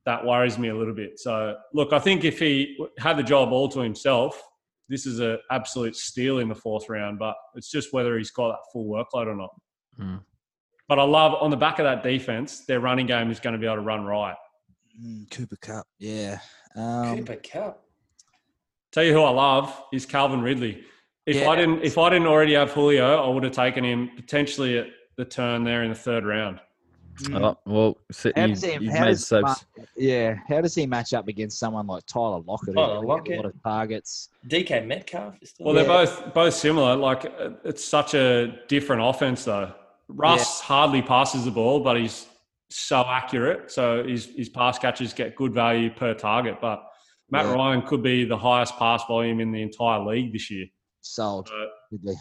[0.05, 1.19] that worries me a little bit.
[1.19, 4.41] So look, I think if he had the job all to himself,
[4.89, 7.19] this is an absolute steal in the fourth round.
[7.19, 9.49] But it's just whether he's got that full workload or not.
[9.97, 10.17] Hmm.
[10.87, 13.59] But I love on the back of that defense, their running game is going to
[13.59, 14.35] be able to run right.
[15.01, 16.39] Mm, Cooper Kupp, yeah.
[16.75, 17.83] Um, Cooper Kupp.
[18.91, 20.83] Tell you who I love is Calvin Ridley.
[21.27, 21.49] If Yeah.
[21.49, 24.87] I didn't, if I didn't already have Julio, I would have taken him potentially at
[25.15, 26.59] the turn there in the third round.
[27.23, 27.41] Mm.
[27.41, 29.43] Oh, well, so How you, does he- you've how made does Soaps.
[29.77, 32.75] Mark- yeah, how does he match up against someone like Tyler Lockett?
[32.75, 33.33] Tyler can Lockett.
[33.33, 34.29] A lot of targets.
[34.47, 35.35] DK Metcalf.
[35.41, 36.95] Is still Well, they're both both similar.
[36.95, 39.73] Like uh, it's such a different offense, though.
[40.07, 42.25] Russ hardly passes the ball, but he's
[42.69, 43.71] so accurate.
[43.71, 46.57] So his his pass catches get good value per target.
[46.61, 46.83] But
[47.31, 47.53] Matt Yeah.
[47.53, 50.65] Ryan could be the highest pass volume in the entire league this year.
[51.01, 51.47] Sold.
[51.49, 52.13] So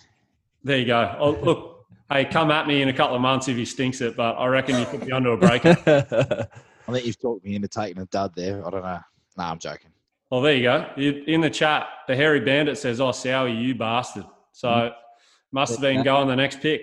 [0.64, 1.16] there you go.
[1.18, 1.77] Oh, look,
[2.10, 4.16] hey, come at me in a couple of months if he stinks it.
[4.16, 5.76] But I reckon you could be under a breaker.
[6.88, 8.66] I think you've talked me into taking a dud there.
[8.66, 9.00] I don't know.
[9.36, 9.90] No, I'm joking.
[10.30, 10.86] Well, there you go.
[10.96, 14.92] In the chat, the hairy bandit says, "Oh, Sowie, you bastard." So
[15.52, 16.82] must have been going the next pick.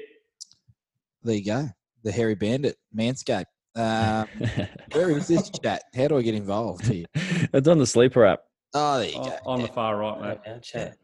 [1.23, 1.69] There you go.
[2.03, 3.45] The hairy bandit, Manscaped.
[3.75, 4.27] Um,
[4.93, 5.83] where is this chat?
[5.95, 7.05] How do I get involved here?
[7.13, 8.41] it's on the sleeper app.
[8.73, 9.38] Oh, there you Oh, go.
[9.45, 10.38] on the far right, mate.
[10.47, 10.97] Our chat.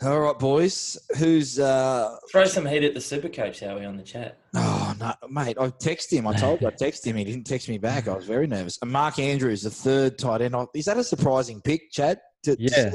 [0.00, 0.96] All right, boys.
[1.18, 4.38] Who's uh Throw some heat at the super coach, how we on the chat?
[4.54, 6.26] oh no mate, I texted him.
[6.28, 7.16] I told you I texted him.
[7.16, 8.06] He didn't text me back.
[8.06, 8.78] I was very nervous.
[8.80, 10.54] And Mark Andrews, the third tight end.
[10.74, 12.20] Is that a surprising pick, Chad?
[12.44, 12.94] To- to Yeah, select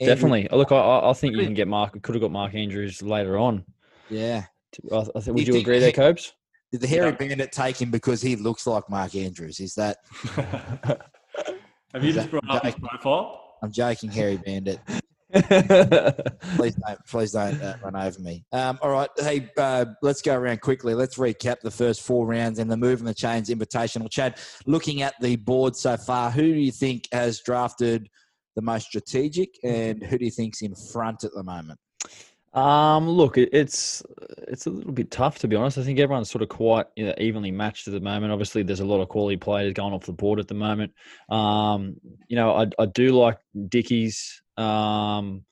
[0.00, 0.16] Andrews?
[0.16, 0.48] Definitely.
[0.52, 2.00] Look, I- I, I think you can get Mark.
[2.02, 3.64] Could have got Mark Andrews later on.
[4.08, 4.44] Yeah.
[4.90, 6.32] I, I think, would you think- agree there, Copes?
[6.72, 7.16] Did the hairy Yeah.
[7.16, 9.60] bandit take him because he looks like Mark Andrews?
[9.60, 9.98] Is that
[11.94, 13.56] Have you just brought up his profile?
[13.62, 14.78] I'm joking, Harry bandit.
[15.32, 18.44] Please don't, please don't uh, run over me.
[18.52, 20.94] Um, all right, hey, uh, let's go around quickly.
[20.94, 24.10] Let's recap the first four rounds and the Move and the Chains Invitational.
[24.10, 28.08] Chad, looking at the board so far, who do you think has drafted
[28.56, 31.78] the most strategic, and who do you think's in front at the moment?
[32.54, 34.02] Um, look, it, it's
[34.48, 35.76] it's a little bit tough to be honest.
[35.76, 38.32] I think everyone's sort of quite you know, evenly matched at the moment.
[38.32, 40.92] Obviously, there's a lot of quality players going off the board at the moment.
[41.28, 43.38] Um, you know, I, I do like
[43.68, 45.44] Dickie's um,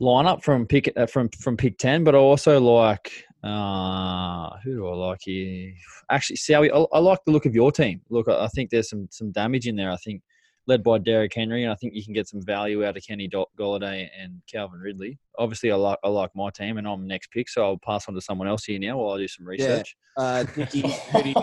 [0.00, 3.12] lineup from pick uh, from from pick ten, but I also like
[3.44, 5.72] uh, who do I like here?
[6.10, 8.00] Actually, Sowie, I, I like the look of your team.
[8.10, 9.90] Look, I, I think there's some some damage in there.
[9.90, 10.22] I think
[10.68, 13.28] led by Derrick Henry, and I think you can get some value out of Kenny
[13.28, 15.18] Do- Golladay and Calvin Ridley.
[15.38, 18.14] Obviously, I like I like my team, and I'm next pick, so I'll pass on
[18.14, 19.96] to someone else here now while I do some research.
[20.16, 20.80] Uh, Nicky,
[21.12, 21.34] who do you,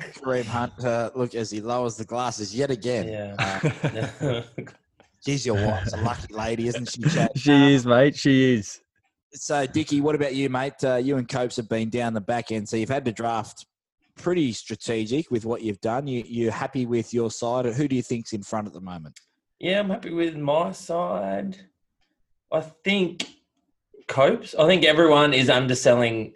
[0.00, 3.08] Kareem Hunt, uh, look as he lowers the glasses yet again.
[3.08, 4.12] Yeah.
[4.20, 4.42] Uh,
[5.24, 7.30] geez, your wife's a lucky lady, isn't she, Chad?
[7.36, 8.16] She is, mate.
[8.16, 8.80] She is.
[9.34, 10.82] So, Dickie, what about you, mate?
[10.82, 13.66] Uh, you and Copes have been down the back end, so you've had to draft
[14.16, 16.06] pretty strategic with what you've done.
[16.06, 17.66] You, you're happy with your side.
[17.66, 19.18] Who do you think's in front at the moment?
[19.58, 21.58] Yeah, I'm happy with my side.
[22.52, 23.26] I think
[24.06, 24.54] Copes.
[24.58, 26.34] I think everyone is underselling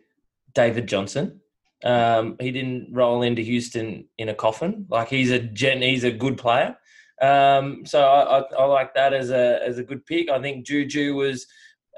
[0.55, 1.41] David Johnson.
[1.85, 4.87] Um, he didn't roll into Houston in a coffin.
[4.89, 6.77] Like he's a gen, he's a good player.
[7.23, 10.29] Um, so I, I, I like that as a as a good pick.
[10.29, 11.47] I think Juju was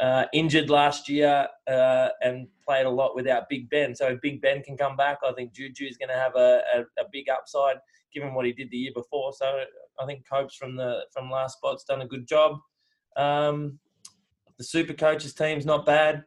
[0.01, 3.95] uh, injured last year uh, and played a lot without Big Ben.
[3.95, 6.61] So if Big Ben can come back, I think Juju is going to have a,
[6.77, 7.77] a, a big upside
[8.13, 9.33] given what he did the year before.
[9.33, 9.65] So
[10.01, 12.59] I think Copes from the from last spot's done a good job.
[13.17, 13.79] Um,
[14.59, 16.25] the Super Coaches team's not bad.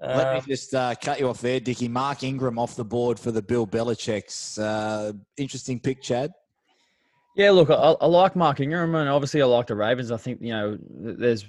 [0.00, 1.88] Let Uh, me just uh, cut you off there, Dickie.
[1.88, 4.58] Mark Ingram off the board for the Bill Belichick's.
[4.58, 6.32] Uh, interesting pick, Chad.
[7.36, 10.12] Yeah, look, I, I like Mark Ingram, and obviously I like the Ravens.
[10.12, 11.44] I think you know there's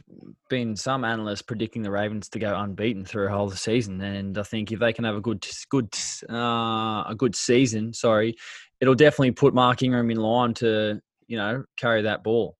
[0.49, 4.43] been some analysts predicting the Ravens to go unbeaten through a whole season, and I
[4.43, 5.93] think if they can have a good, good,
[6.27, 8.35] uh, a good season, sorry,
[8.81, 12.57] it'll definitely put Mark Ingram in line to you know carry that ball.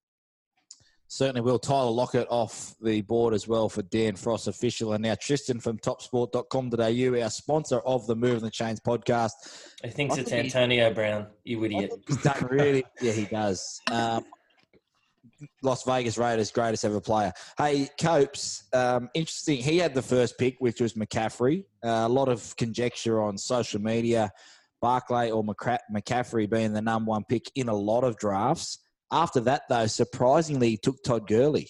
[1.07, 1.59] Certainly will.
[1.59, 4.93] Tyler Lockett off the board as well for Dan Frost official.
[4.93, 9.31] And now Tristan from topsport.com.au, our sponsor of the Move and the Chains podcast.
[9.83, 11.27] he thinks I it's think he- Antonio Brown.
[11.43, 11.91] You idiot.
[12.07, 13.79] He's done really, yeah, he does.
[13.91, 14.25] Um,
[15.61, 17.31] Las Vegas Raiders' greatest ever player.
[17.57, 19.57] Hey, Copes, um, interesting.
[19.59, 21.65] He had the first pick, which was McCaffrey.
[21.83, 24.31] Uh, a lot of conjecture on social media,
[24.81, 28.79] Barkley or McCra- McCaffrey being the number one pick in a lot of drafts.
[29.11, 31.69] After that, though, surprisingly, took Todd Gurley.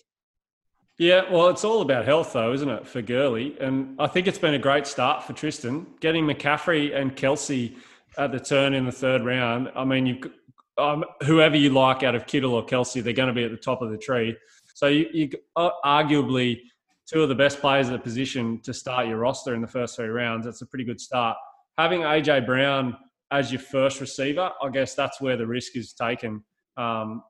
[0.97, 3.57] Yeah, well, it's all about health, though, isn't it, for Gurley?
[3.59, 5.85] And I think it's been a great start for Tristan.
[5.99, 7.75] Getting McCaffrey and Kelce
[8.17, 9.69] at the turn in the third round.
[9.75, 10.31] I mean, you,
[10.77, 13.57] um, whoever you like out of Kittle or Kelce, they're going to be at the
[13.57, 14.37] top of the tree.
[14.73, 16.61] So you, you uh, arguably
[17.07, 19.95] two of the best players at the position to start your roster in the first
[19.95, 20.45] three rounds.
[20.45, 21.37] That's a pretty good start.
[21.77, 22.95] Having AJ Brown
[23.31, 26.43] as your first receiver, I guess that's where the risk is taken.
[26.77, 27.23] Um,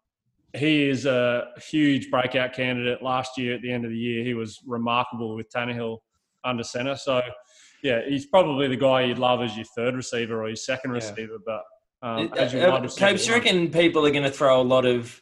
[0.53, 3.01] he is a huge breakout candidate.
[3.03, 5.97] Last year, at the end of the year, he was remarkable with Tannehill
[6.43, 6.95] under center.
[6.95, 7.21] So,
[7.83, 10.95] yeah, he's probably the guy you'd love as your third receiver or your second Yeah.
[10.95, 11.37] receiver.
[11.45, 11.63] But
[12.01, 14.85] um, Uh, as your uh, Copes, you reckon people are going to throw a lot
[14.85, 15.21] of.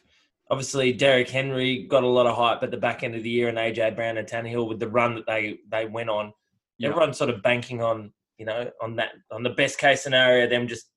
[0.50, 3.48] Obviously, Derrick Henry got a lot of hype at the back end of the year,
[3.48, 6.32] and AJ Brown and Tannehill with the run that they they went on.
[6.78, 6.90] Yeah.
[6.90, 10.68] Everyone's sort of banking on you know on that on the best case scenario, them
[10.68, 10.90] just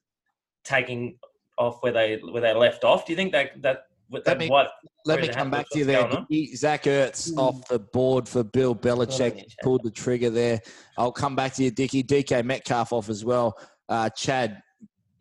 [0.66, 1.18] taking
[1.58, 3.06] off where they where they left off.
[3.06, 4.72] Do you think that that that Let me- what
[5.06, 6.04] Let me come back to you there.
[6.04, 6.28] going on?
[6.30, 6.56] Dickie.
[6.56, 9.38] Zach Ertz off the board for Bill Belichick.
[9.38, 10.62] yeah, Pulled the trigger there.
[10.98, 12.04] I'll come back to you, Dickie.
[12.04, 13.58] DK Metcalf off as well.
[13.89, 14.62] Uh, Chad,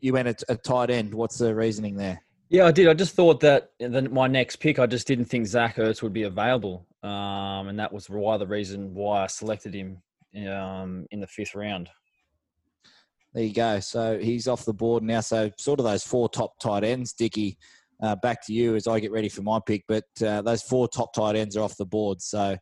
[0.01, 1.12] you went at a tight end.
[1.14, 2.20] What's the reasoning there?
[2.49, 2.87] Yeah, I did.
[2.87, 6.12] I just thought that then my next pick, I just didn't think Zach Ertz would
[6.12, 10.01] be available, um, and that was why the reason why I selected him
[10.49, 11.88] um, in the fifth round.
[13.37, 13.81] There you go.
[13.81, 15.20] So he's off the board now.
[15.20, 17.59] So sort of those four top tight ends, Dickie.
[18.03, 19.85] Uh, back to you as I get ready for my pick.
[19.87, 22.22] But uh, those four top tight ends are off the board.
[22.22, 22.57] So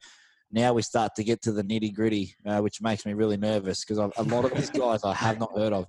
[0.51, 3.85] now we start to get to the nitty gritty, uh, which makes me really nervous
[3.85, 5.87] because a lot of these guys I have not heard of.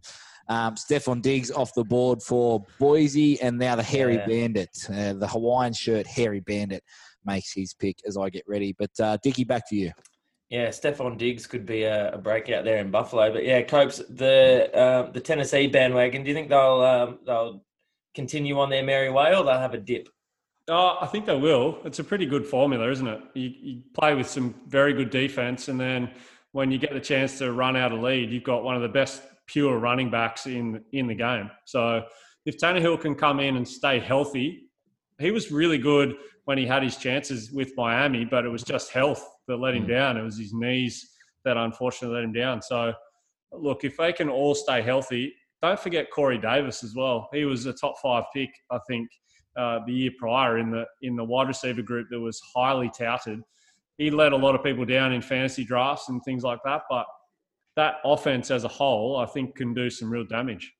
[0.50, 4.28] Um, Stefon Diggs off the board for Boise, and now the Hairy Yeah.
[4.28, 6.84] Bandit, uh, the Hawaiian shirt Hairy Bandit
[7.26, 8.76] makes his pick as I get ready.
[8.78, 9.91] But uh, Dickie, back to you.
[10.50, 13.32] Yeah, Stefon Diggs could be a, a breakout there in Buffalo.
[13.34, 16.24] But yeah, Copes, the uh, the Tennessee bandwagon.
[16.24, 17.64] Do you think they'll um, they'll
[18.14, 20.08] continue on their merry way, or they'll have a dip?
[20.68, 21.80] Oh, I think they will.
[21.84, 23.22] It's a pretty good formula, isn't it?
[23.36, 26.12] You, you play with some very good defense, and then
[26.54, 28.88] when you get the chance to run out a lead, you've got one of the
[28.88, 31.50] best pure running backs in in the game.
[31.66, 32.04] So
[32.46, 34.64] if Tannehill can come in and stay healthy,
[35.19, 38.91] he was really good when he had his chances with Miami, but it was just
[38.91, 40.17] health that let him down.
[40.17, 41.12] It was his knees
[41.43, 42.62] that unfortunately let him down.
[42.62, 42.93] So
[43.51, 47.30] look, if they can all stay healthy, don't forget Corey Davis as well.
[47.34, 49.10] He was a top five pick, I think,
[49.58, 53.41] uh, the year prior in the in the wide receiver group that was highly touted.
[53.97, 57.06] He let a lot of people down in fantasy drafts and things like that, but
[57.78, 60.73] that offense as a whole, I think, can do some real damage.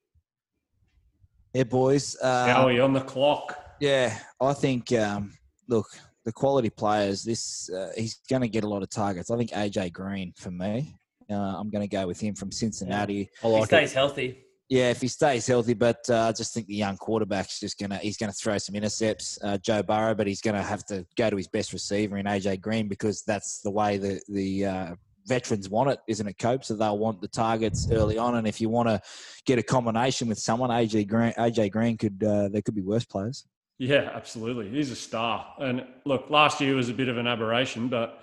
[1.54, 2.16] Yeah, boys.
[2.20, 3.65] Uh, Howie on the clock.
[3.80, 4.92] Yeah, I think.
[4.92, 5.32] Um,
[5.68, 5.86] look,
[6.24, 7.22] the quality players.
[7.22, 9.30] This uh, he's going to get a lot of targets.
[9.30, 10.94] I think AJ Green for me.
[11.30, 13.30] Uh, I'm going to go with him from Cincinnati.
[13.42, 13.94] I If he stays it.
[13.94, 14.42] healthy.
[14.68, 17.98] Yeah, if he stays healthy, but uh, I just think the young quarterback's just gonna
[17.98, 21.36] he's gonna throw some intercepts, uh, Joe Burrow, but he's gonna have to go to
[21.36, 24.94] his best receiver in AJ Green because that's the way the the uh,
[25.26, 26.64] veterans want it, isn't it, Cope?
[26.64, 29.00] So they'll want the targets early on, and if you want to
[29.44, 33.04] get a combination with someone, AJ Green, AJ Green could uh, there could be worse
[33.04, 33.46] players.
[33.78, 34.70] Yeah, absolutely.
[34.70, 35.54] He's a star.
[35.58, 38.22] And look, last year was a bit of an aberration, but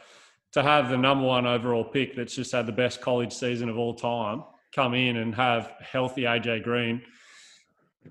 [0.54, 3.78] to have the number one overall pick that's just had the best college season of
[3.78, 7.02] all time come in and have healthy AJ Green.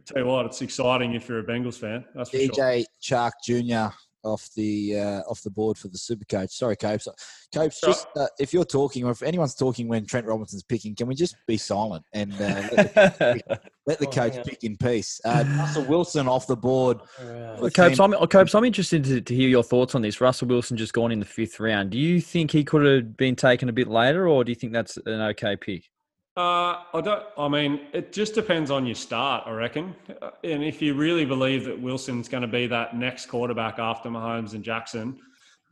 [0.06, 2.04] Tell you what, it's exciting if you're a Bengals fan.
[2.14, 3.30] That's for DJ sure.
[3.30, 3.94] Chark Jr.
[4.24, 6.50] off the uh, off the board for the Super Coach.
[6.50, 7.08] Sorry, Copes.
[7.54, 11.06] Copes, just uh, if you're talking or if anyone's talking when Trent Robinson's picking, can
[11.06, 14.44] we just be silent and uh, let the, let the Oh, coach hang on.
[14.44, 15.20] pick in peace?
[15.24, 16.98] Uh, Russell Wilson off the board.
[17.20, 17.58] Alright.
[17.58, 20.20] for Copes, I'm, Copes, I'm interested to, to hear your thoughts on this.
[20.20, 21.90] Russell Wilson just gone in the fifth round.
[21.90, 24.72] Do you think he could have been taken a bit later, or do you think
[24.72, 25.88] that's an okay pick?
[26.36, 27.22] Uh, I don't.
[27.36, 29.94] I mean, it just depends on your start, I reckon.
[30.22, 34.08] Uh, And if you really believe that Wilson's going to be that next quarterback after
[34.08, 35.18] Mahomes and Jackson,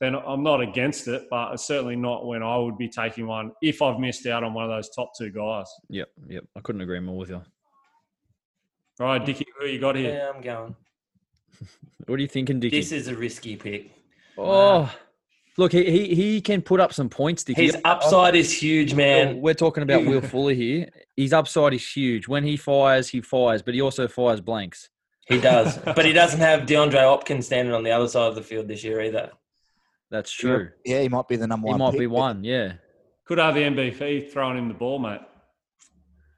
[0.00, 1.28] then I'm not against it.
[1.30, 4.52] But it's certainly not when I would be taking one if I've missed out on
[4.52, 5.66] one of those top two guys.
[5.88, 6.44] Yep, yep.
[6.54, 7.40] I couldn't agree more with you.
[9.00, 10.12] All right, Dickie, who you got here?
[10.12, 10.76] Yeah, I'm going.
[12.06, 12.80] What are you thinking, Dickie?
[12.80, 13.92] This is a risky pick.
[14.36, 14.92] oh,
[15.56, 17.66] look, he, he he can put up some points, Dickie.
[17.66, 19.40] His upside is huge, man.
[19.40, 20.88] We're talking about Will Fuller here.
[21.16, 22.28] His upside is huge.
[22.28, 24.90] When he fires, he fires, but he also fires blanks.
[25.26, 28.42] He does, but he doesn't have DeAndre Hopkins standing on the other side of the
[28.42, 29.30] field this year either.
[30.10, 30.70] That's true.
[30.84, 31.80] Yeah, he might be the number He one.
[31.80, 32.72] He might pick, be one, yeah.
[33.24, 35.20] Could have the MVP throwing him the ball, mate.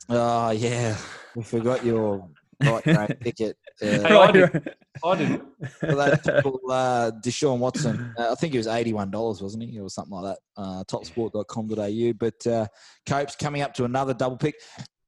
[0.09, 0.97] Oh yeah,
[1.35, 2.29] we forgot your
[2.63, 3.57] right great ticket.
[3.81, 5.43] Uh, Hey, I, did, I didn't.
[5.81, 8.15] for that typical, uh, Deshaun Watson.
[8.19, 10.63] Uh, I think it was eighty-one dollars, wasn't he, or something like that?
[10.63, 12.13] Uh, topsport.com.au.
[12.15, 12.67] But uh,
[13.07, 14.57] Cope's coming up to another double pick.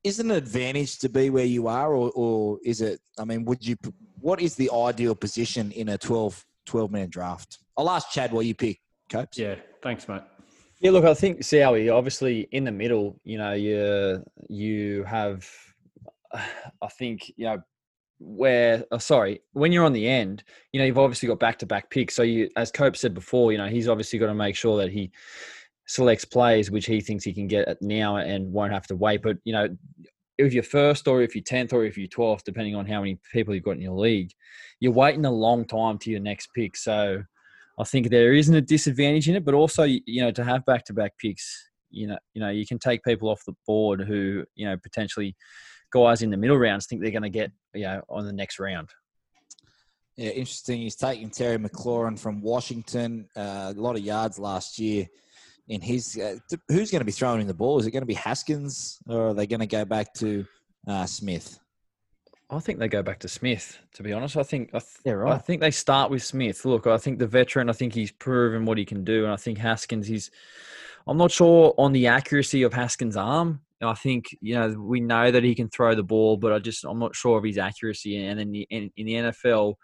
[0.02, 3.00] Is it an advantage to be where you are, or, or is it?
[3.18, 3.76] I mean, would you?
[4.20, 7.58] What is the ideal position in a 12, 12 man draft?
[7.76, 9.38] I'll ask Chad what you pick, Copes.
[9.38, 10.22] Yeah, thanks, mate.
[10.80, 15.48] Yeah, look, I think Sowie, obviously in the middle, you know, you you have,
[16.32, 17.62] I think, you know,
[18.24, 21.66] where, oh, sorry, when you're on the end, you know, you've obviously got back to
[21.66, 22.16] back picks.
[22.16, 24.90] So you, as Cope said before, you know, he's obviously got to make sure that
[24.90, 25.10] he
[25.87, 29.22] selects plays which he thinks he can get now and won't have to wait.
[29.22, 29.68] But you know,
[30.38, 33.18] if you're first or if you're tenth or if you're twelfth, depending on how many
[33.32, 34.30] people you've got in your league,
[34.80, 36.76] you're waiting a long time to your next pick.
[36.76, 37.22] So
[37.78, 40.84] I think there isn't a disadvantage in it, but also you know to have back
[40.87, 44.44] to back picks, you know, you know you can take people off the board who
[44.54, 45.37] you know potentially
[45.94, 48.59] guys in the middle rounds think they're going to get you know on the next
[48.59, 48.90] round.
[50.16, 50.80] Yeah, interesting.
[50.80, 53.28] He's taking Terry McLaurin from Washington.
[53.37, 55.07] Uh, a lot of yards last year.
[55.66, 56.37] In his, uh,
[56.68, 57.78] who's going to be throwing in the ball?
[57.78, 60.44] Is it going to be Haskins, or are they going to go back to
[60.87, 61.59] uh, Smith?
[62.50, 63.78] I think they go back to Smith.
[63.94, 66.64] To be honest, I think I, th- Yeah, I think they start with Smith.
[66.66, 67.70] Look, I think the veteran.
[67.70, 70.07] I think he's proven what he can do, and I think Haskins.
[70.07, 70.30] He's.
[71.07, 73.61] I'm not sure on the accuracy of Haskins' arm.
[73.84, 76.84] I think you know we know that he can throw the ball, but I just
[76.84, 78.24] I'm not sure of his accuracy.
[78.24, 79.74] And in the in, in the NFL,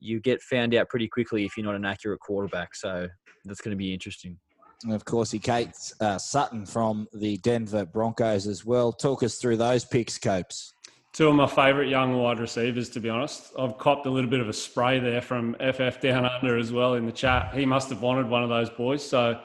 [0.00, 2.74] you get found out pretty quickly if you're not an accurate quarterback.
[2.74, 3.08] So
[3.44, 4.38] that's going to be interesting.
[4.84, 8.92] And of course, he takes uh, Sutton from the Denver Broncos as well.
[8.92, 10.74] Talk us through those picks, Copes.
[11.14, 13.52] Two of my favourite young wide receivers, to be honest.
[13.58, 16.94] I've copped a little bit of a spray there from FF Down Under as well
[16.94, 17.54] in the chat.
[17.54, 19.08] He must have wanted one of those boys.
[19.08, 19.40] So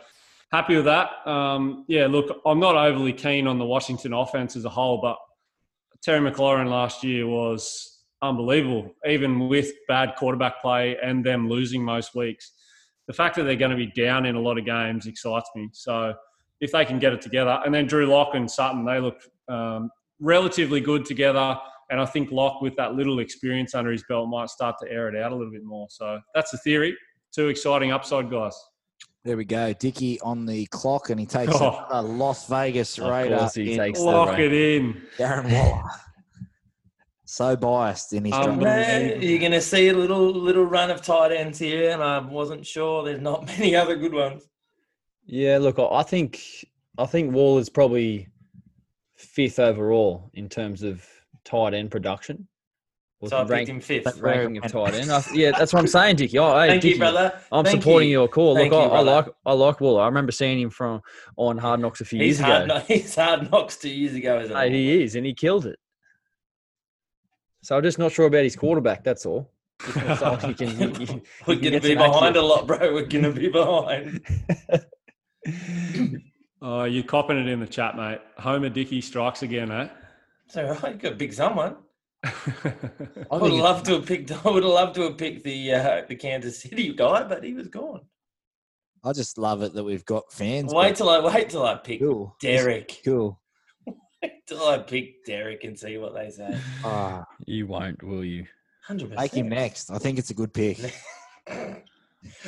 [0.52, 1.10] happy with that.
[1.26, 5.18] Um, yeah, look, I'm not overly keen on the Washington offense as a whole, but
[6.02, 12.16] Terry McLaurin last year was unbelievable, even with bad quarterback play and them losing most
[12.16, 12.54] weeks.
[13.08, 15.70] The fact that they're going to be down in a lot of games excites me.
[15.74, 16.14] So
[16.62, 19.90] if they can get it together, and then Drew Lock and Sutton, they look um,
[20.20, 21.58] relatively good together.
[21.90, 25.10] And I think Lock, with that little experience under his belt, might start to air
[25.10, 25.88] it out a little bit more.
[25.90, 26.96] So that's the theory.
[27.34, 28.56] Two exciting upside guys.
[29.26, 29.74] There we go.
[29.74, 31.86] Dicky on the clock, and he takes Oh.
[31.90, 33.38] a Las Vegas Of Raider.
[33.38, 35.02] course he in takes Lock Ra- it in.
[35.18, 35.84] Darren Waller.
[37.26, 38.60] so biased in his Um.
[38.60, 42.20] Man, you're going to see a little little run of tight ends here, and I
[42.20, 43.04] wasn't sure.
[43.04, 44.44] There's not many other good ones.
[45.26, 46.40] Yeah, look, I I think
[46.98, 48.28] I think Wall is probably
[49.16, 51.06] fifth overall in terms of
[51.44, 52.48] tight end production.
[53.22, 54.06] Or So I picked rank- him fifth.
[54.06, 55.12] But very ranking of tight end.
[55.12, 56.38] I, yeah, that's what I'm saying, Dickie.
[56.40, 57.38] Oh, hey, Thank you, brother.
[57.52, 58.20] I'm Thank supporting you.
[58.20, 58.56] your call.
[58.56, 60.04] Thank Look, you, I, I like I like Waller.
[60.04, 61.02] I remember seeing him from
[61.36, 62.76] on Hard Knocks a few He's years hard, ago.
[62.76, 65.78] kno- he's hard knocks two years ago, isn't Hey, he is, and he killed it.
[67.62, 69.04] So I'm just not sure about his quarterback.
[69.04, 69.52] That's all.
[69.84, 72.68] Just not someone he can- he- he- We're going to be behind accurate- a lot,
[72.68, 72.94] bro.
[72.94, 74.22] We're going to be behind.
[76.62, 78.20] Oh, you're copping it in the chat, mate.
[78.38, 79.88] Homer Dickey strikes again, eh?
[80.46, 80.94] It's all right.
[80.94, 81.76] You got to pick someone.
[82.24, 82.32] I
[83.32, 84.32] I would think have loved to have picked.
[84.46, 87.54] I would have loved to have picked the uh, the Kansas City guy, but he
[87.54, 88.02] was gone.
[89.04, 90.74] I just love it that we've got fans.
[90.74, 92.36] Wait till I wait till I pick cool.
[92.42, 93.00] Derek.
[93.06, 93.40] Cool.
[94.22, 96.58] Wait till I pick Derek and see what they say.
[96.84, 98.46] Ah, You won't, will you?
[98.86, 99.90] Hundred take him next.
[99.92, 100.78] I think it's a good pick.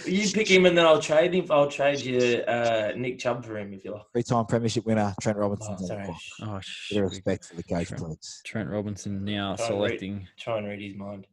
[0.05, 1.45] You pick him and then I'll trade him.
[1.49, 4.03] I'll trade you uh, Nick Chubb for him if you like.
[4.13, 5.75] Three-time premiership winner Trent Robinson.
[5.79, 6.15] Oh, sorry.
[6.43, 8.03] Oh, Bit of respect for the coach, Trent.
[8.03, 8.41] please.
[8.45, 10.27] Trent Robinson now Try and read- selecting.
[10.39, 11.27] Try and read his mind.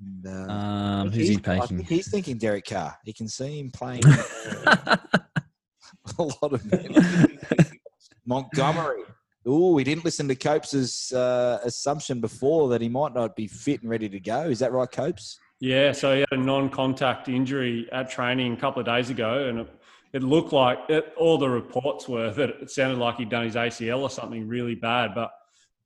[0.00, 1.78] And, uh, Um, who's he I taking?
[1.78, 2.98] think he's thinking Derek Carr.
[3.04, 4.98] He can see him playing a
[6.18, 7.72] lot of minutes.
[8.26, 9.02] Montgomery.
[9.44, 13.80] Oh, we didn't listen to Copes' uh, assumption before that he might not be fit
[13.82, 14.42] and ready to go.
[14.42, 15.38] Is that right, Copes?
[15.62, 19.60] Yeah, so he had a non-contact injury at training a couple of days ago, and
[19.60, 19.68] it,
[20.12, 23.54] it looked like it, all the reports were that it sounded like he'd done his
[23.54, 25.30] ACL or something really bad, but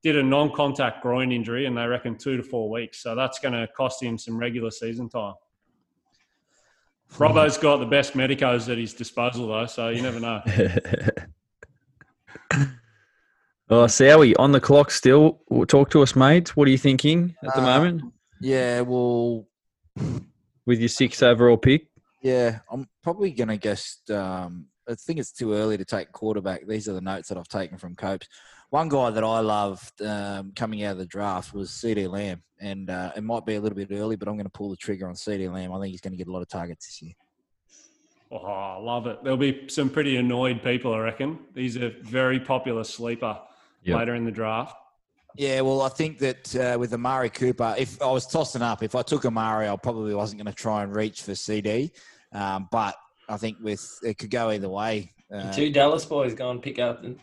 [0.03, 3.03] did a non-contact groin injury, and they reckon two to four weeks.
[3.03, 5.35] So that's going to cost him some regular season time.
[7.19, 10.41] Robbo's got the best medicos at his disposal, though, so you never know.
[13.69, 15.43] oh, Sowie, on the clock still.
[15.69, 16.57] Talk to us, mate.
[16.57, 19.47] What are you thinking at the Uh, moment Yeah, well,
[20.67, 21.87] with your sixth overall pick?
[22.23, 23.99] yeah, I'm probably going to guess.
[24.11, 26.67] Um, I think it's too early to take quarterback.
[26.67, 28.29] These are the notes that I've taken from Copes.
[28.71, 32.91] One guy that I loved um, coming out of the draft was CeeDee Lamb, and
[32.91, 35.09] uh, it might be a little bit early, but I'm going to pull the trigger
[35.09, 35.73] on CeeDee Lamb.
[35.73, 37.13] I think he's going to get a lot of targets this year.
[38.33, 39.23] Oh, I love it.
[39.23, 41.39] There'll be some pretty annoyed people, I reckon.
[41.55, 43.39] He's a very popular sleeper
[43.85, 43.99] Yep.
[43.99, 44.75] later in the draft.
[45.39, 48.95] Yeah, well, I think that uh, with Amari Cooper, if I was tossing up, if
[48.95, 51.91] I took Amari, I probably wasn't going to try and reach for CeeDee.
[52.33, 52.97] Um, but
[53.29, 55.13] I think with it could go either way.
[55.33, 57.05] Uh, Two Dallas boys go and pick up.
[57.05, 57.19] And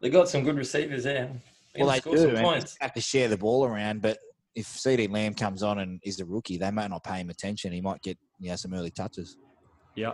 [0.00, 1.30] they got some good receivers there.
[1.74, 2.22] They're well, they score do.
[2.22, 2.76] some and points.
[2.80, 4.18] have to share the ball around, but
[4.54, 7.72] if CeeDee Lamb comes on and is a rookie, they might not pay him attention.
[7.72, 9.36] He might get you know, some early touches.
[9.96, 10.12] Yeah,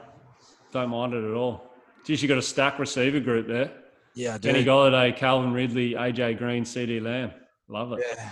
[0.73, 1.71] don't mind it at all.
[2.07, 3.73] Geez, you got a stack receiver group there.
[4.15, 7.33] Yeah, I Kenny Golladay, Calvin Ridley, AJ Green, CeeDee Lamb.
[7.69, 8.05] Love it.
[8.09, 8.31] Yeah.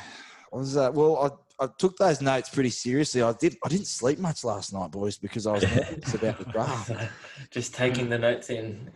[0.53, 1.17] I was uh, well.
[1.61, 3.23] I, I took those notes pretty seriously.
[3.23, 3.57] I did.
[3.65, 6.91] I didn't sleep much last night, boys, because I was nervous about the draft.
[7.51, 8.91] Just taking the notes in.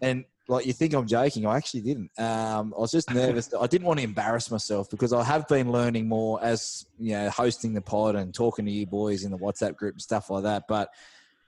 [0.00, 2.10] And like you think I'm joking, I actually didn't.
[2.18, 3.48] Um, I was just nervous.
[3.58, 7.30] I didn't want to embarrass myself because I have been learning more as you know,
[7.30, 10.42] hosting the pod and talking to you boys in the WhatsApp group and stuff like
[10.42, 10.64] that.
[10.68, 10.90] But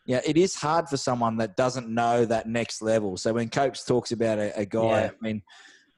[0.07, 3.17] yeah, it is hard for someone that doesn't know that next level.
[3.17, 5.11] So when Copes talks about a, a guy, Yeah.
[5.11, 5.43] I mean.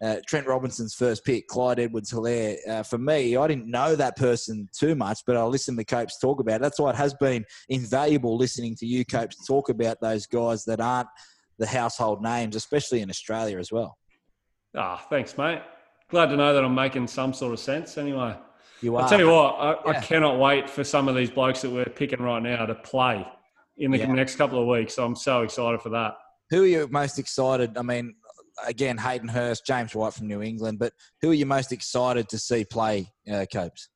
[0.01, 2.57] Uh, Trent Robinson's first pick, Clyde Edwards Helaire.
[2.69, 6.21] Uh, for me, I didn't know that person too much, but I listened to Copes
[6.21, 6.63] talk about it.
[6.63, 10.81] That's why it has been invaluable listening to you, Copes, talk about those guys that
[10.81, 11.09] aren't
[11.59, 13.99] the household names, especially in Australia as well.
[14.77, 15.63] Ah, thanks, mate.
[16.11, 18.37] Glad to know that I'm making some sort of sense anyway.
[18.81, 19.03] You are.
[19.03, 21.85] I'll tell you what, I, I cannot wait for some of these blokes that we're
[21.87, 23.27] picking right now to play
[23.79, 24.13] in the Yeah.
[24.13, 24.99] next couple of weeks.
[24.99, 26.15] I'm so excited for that.
[26.51, 27.77] Who are you most excited?
[27.77, 28.15] I mean,
[28.67, 32.39] again, Hayden Hurst, James White from New England, but who are you most excited to
[32.39, 33.89] see play, uh, Copes?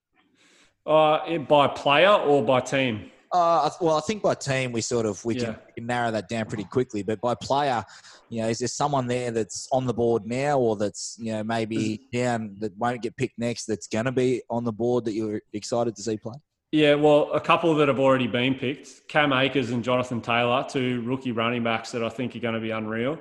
[0.84, 3.10] Uh, by player or by team?
[3.32, 6.28] Uh, well, I think by team we sort of we can, we can narrow that
[6.28, 7.02] down pretty quickly.
[7.02, 7.82] But by player,
[8.28, 11.42] you know, is there someone there that's on the board now, or that's you know
[11.42, 13.64] maybe down that won't get picked next?
[13.64, 16.34] That's going to be on the board that you're excited to see play?
[16.72, 21.02] Yeah, well, a couple that have already been picked Cam Akers and Jonathan Taylor, two
[21.02, 23.18] rookie running backs that I think are going to be unreal.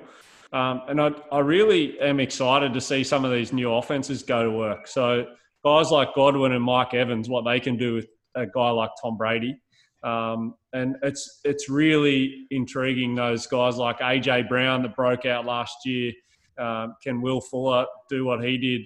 [0.54, 4.42] Um, and I, I really am excited to see some of these new offenses go
[4.42, 4.86] to work.
[4.86, 5.26] So,
[5.62, 9.18] guys like Godwin and Mike Evans, what they can do with a guy like Tom
[9.18, 9.60] Brady.
[10.02, 13.14] Um, and it's it's really intriguing.
[13.14, 16.12] Those guys like AJ Brown that broke out last year.
[16.58, 18.80] Um, can Will Fuller do what he did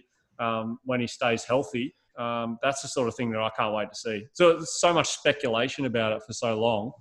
[0.44, 1.94] um, when he stays healthy?
[2.18, 4.26] Um, that's the sort of thing that I can't wait to see.
[4.32, 6.92] So so much speculation about it for so long.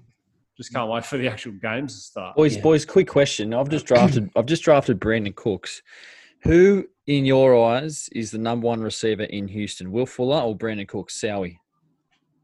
[0.58, 2.36] Just can't wait for the actual games to start.
[2.36, 2.62] Boys, Yeah.
[2.62, 3.54] boys, quick question.
[3.54, 4.30] I've just drafted.
[4.36, 5.82] I've just drafted Brandin Cooks.
[6.44, 9.92] Who, in your eyes, is the number one receiver in Houston?
[9.92, 11.20] Will Fuller or Brandin Cooks?
[11.20, 11.58] Sowie.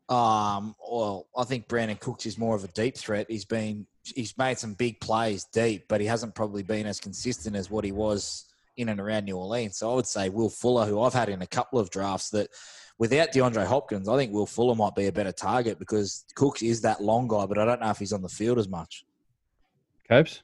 [0.09, 3.27] Um, well, I think Brandin Cooks is more of a deep threat.
[3.29, 7.55] He's been he's made some big plays deep, but he hasn't probably been as consistent
[7.55, 8.45] as what he was
[8.77, 9.77] in and around New Orleans.
[9.77, 12.49] So I would say Will Fuller, who I've had in a couple of drafts, that
[12.97, 16.81] without DeAndre Hopkins, I think Will Fuller might be a better target because Cooks is
[16.81, 19.05] that long guy, but I don't know if he's on the field as much.
[20.07, 20.43] Copes.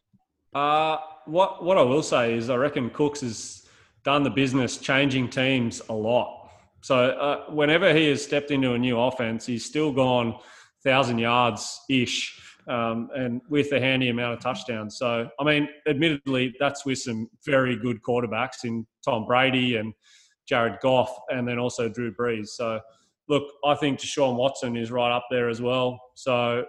[0.53, 3.67] Uh, what what I will say is I reckon Cooks has
[4.03, 6.49] done the business changing teams a lot.
[6.81, 10.39] So uh, whenever he has stepped into a new offense, he's still gone
[10.83, 14.97] thousand yards ish, um, and with a handy amount of touchdowns.
[14.97, 19.93] So I mean, admittedly, that's with some very good quarterbacks in Tom Brady and
[20.47, 22.47] Jared Goff, and then also Drew Brees.
[22.47, 22.79] So
[23.27, 25.99] look, I think Deshaun Watson is right up there as well.
[26.15, 26.65] So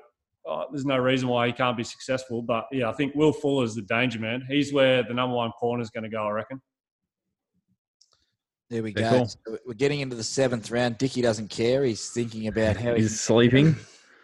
[0.48, 2.42] uh, there's no reason why he can't be successful.
[2.42, 4.44] But yeah, I think Will Fuller's the danger man.
[4.48, 6.60] He's where the number one corner is going to go, I reckon.
[8.70, 9.16] There we Very go.
[9.18, 9.26] cool.
[9.26, 10.98] So we're getting into the seventh round.
[10.98, 11.84] Dicky doesn't care.
[11.84, 13.76] He's thinking about how he's He's sleeping.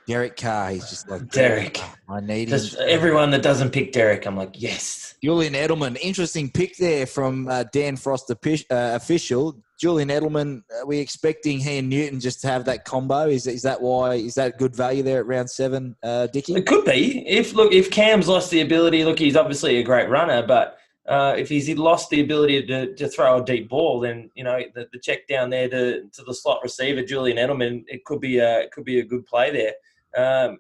[0.07, 0.71] Derek Carr.
[0.71, 1.81] He's just like Derek.
[2.09, 2.87] I need Just him.
[2.89, 5.15] everyone that doesn't pick Derek, I'm like, yes.
[5.23, 8.35] Julian Edelman, interesting pick there from uh, Dan Frost uh,
[8.71, 9.57] official.
[9.81, 13.29] Julian Edelman, are we expecting he and Newton just to have that combo?
[13.29, 14.15] Is is that why?
[14.15, 16.55] Is that good value there at round seven, uh, Dicky?
[16.55, 17.27] It could be.
[17.27, 21.35] If look, if Cam's lost the ability, look, he's obviously a great runner, but uh,
[21.37, 24.89] if he's lost the ability to, to throw a deep ball, then you know the,
[24.93, 28.61] the check down there to, to the slot receiver, Julian Edelman, it could be a
[28.61, 29.73] it could be a good play there.
[30.17, 30.59] Um,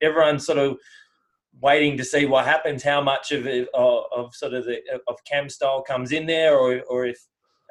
[0.00, 0.78] everyone's sort of
[1.60, 5.16] waiting to see what happens, how much of it, of, of sort of the of
[5.24, 7.18] Cam style comes in there, or or if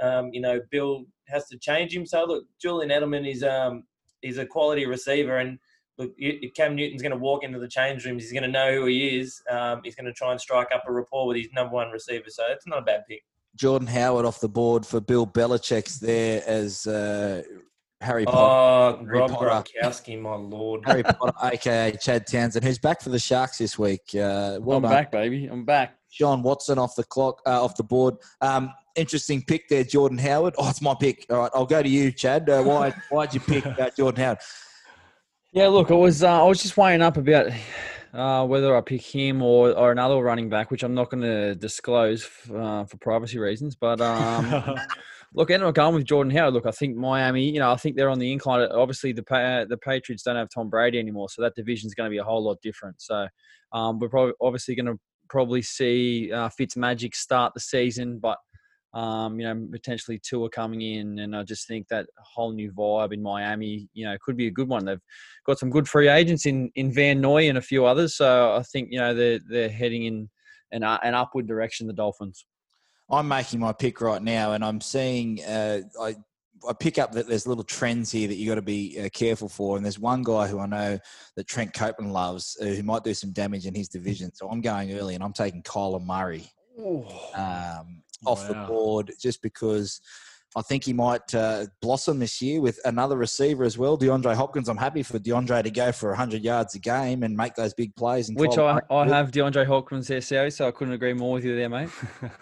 [0.01, 2.05] um, you know Bill has to change him.
[2.05, 3.83] So look, Julian Edelman is um
[4.21, 5.59] is a quality receiver, and
[5.97, 6.13] look,
[6.55, 9.19] Cam Newton's going to walk into the change rooms, he's going to know who he
[9.19, 9.41] is.
[9.49, 12.29] Um, he's going to try and strike up a rapport with his number one receiver.
[12.29, 13.23] So it's not a bad pick.
[13.55, 17.41] Jordan Howard off the board for Bill Belichick's there as uh,
[18.01, 18.37] Harry Potter.
[18.37, 19.69] Oh, Harry Rob Potter.
[19.83, 20.81] Gronkowski, my lord.
[20.85, 24.01] Harry Potter, aka Chad Townsend, who's back for the Sharks this week.
[24.13, 24.91] Uh, well I'm done.
[24.91, 25.47] back, baby.
[25.47, 25.97] I'm back.
[26.09, 28.15] Sean Watson off the clock, uh, off the board.
[28.41, 30.55] Um, interesting pick there, Jordan Howard.
[30.57, 31.25] Oh, it's my pick.
[31.29, 32.49] All right, I'll go to you, Chad.
[32.49, 32.93] Uh, why?
[33.09, 34.37] Why'd you pick uh, Jordan Howard?
[35.51, 37.47] Yeah, look, I was uh, I was just weighing up about
[38.13, 41.55] uh, whether I pick him or, or another running back, which I'm not going to
[41.55, 43.75] disclose f- uh, for privacy reasons.
[43.75, 44.77] But um,
[45.35, 46.53] look, ended up going with Jordan Howard.
[46.53, 48.67] Look, I think Miami, you know, I think they're on the incline.
[48.71, 52.13] Obviously, the Pa- the Patriots don't have Tom Brady anymore, so that division's going to
[52.13, 53.01] be a whole lot different.
[53.01, 53.27] So
[53.73, 58.37] um, we're probably obviously going to probably see uh, Fitzmagic start the season, but
[58.93, 63.13] um, you know, potentially Tua coming in, and I just think that whole new vibe
[63.13, 64.85] in Miami, you know, could be a good one.
[64.85, 65.01] They've
[65.45, 68.63] got some good free agents in in Van Noy and a few others, so I
[68.63, 70.29] think you know they're they're heading in
[70.71, 71.87] an uh, an upward direction.
[71.87, 72.45] The Dolphins.
[73.09, 75.43] I'm making my pick right now, and I'm seeing.
[75.43, 76.15] Uh, I
[76.67, 79.49] I pick up that there's little trends here that you got to be uh, careful
[79.49, 80.99] for, and there's one guy who I know
[81.35, 84.33] that Trent Copeland loves, uh, who might do some damage in his division.
[84.33, 86.47] So I'm going early, and I'm taking Kyler Murray
[87.35, 90.01] um, off the board just because
[90.57, 94.69] I think he might uh, blossom this year with another receiver as well, DeAndre Hopkins.
[94.69, 97.93] I'm happy for DeAndre to go for 100 yards a game and make those big
[97.97, 98.29] plays.
[98.29, 101.43] And Which I, I have DeAndre Hopkins there, Sally, so I couldn't agree more with
[101.43, 101.89] you there, mate.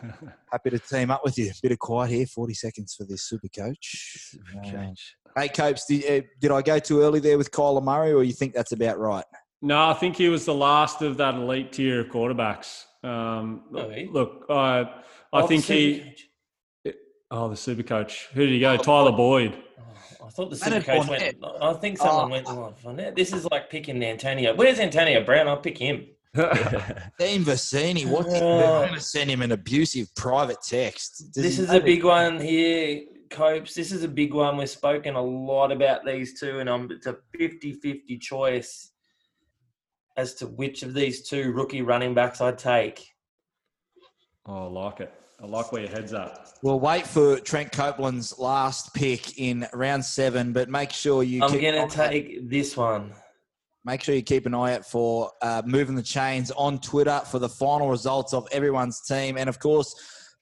[0.51, 1.51] happy to team up with you.
[1.64, 4.36] Bit of quiet here, 40 seconds for this super coach.
[4.64, 4.88] Uh,
[5.36, 8.34] hey, Copes, did, uh, did I go too early there with Kyler Murray, or you
[8.34, 9.26] think that's about right?
[9.64, 12.84] No, I think he was the last of that elite tier of quarterbacks.
[13.03, 13.64] Um,
[13.95, 14.05] he?
[14.05, 14.86] look, I
[15.32, 15.99] I think he.
[15.99, 16.20] Supercoach.
[17.36, 18.28] Oh, the super coach.
[18.36, 18.74] Who did he go?
[18.74, 19.58] Oh, Tyler Boyd.
[19.80, 21.64] Oh, I thought the Leonard Supercoach went.
[21.64, 22.06] I think oh.
[22.06, 22.30] someone Oh.
[22.30, 23.16] went oh, Fournette.
[23.16, 24.54] This is like picking Antonio.
[24.54, 25.48] Where's Antonio Brown?
[25.48, 26.06] I'll pick him.
[26.36, 28.28] Dean Vassini, what?
[28.30, 28.82] Oh.
[28.84, 31.34] I'm going to send him an abusive private text.
[31.34, 33.74] Does this is a big one here, Copes.
[33.74, 34.56] This is a big one.
[34.56, 38.92] We've spoken a lot about these two, and I'm, it's a 50 50 choice
[40.18, 43.08] as to which of these two rookie running backs I'd take.
[44.46, 45.12] Oh, I like it.
[45.44, 46.54] I like where your head's at.
[46.62, 51.52] We'll wait for Trent Copeland's last pick in round seven, but make sure you I'm
[51.52, 53.12] keep going to eye- take this one.
[53.84, 57.39] Make sure you keep an eye out for uh, moving the chains on Twitter for
[57.39, 59.94] the final results of everyone's team, and of course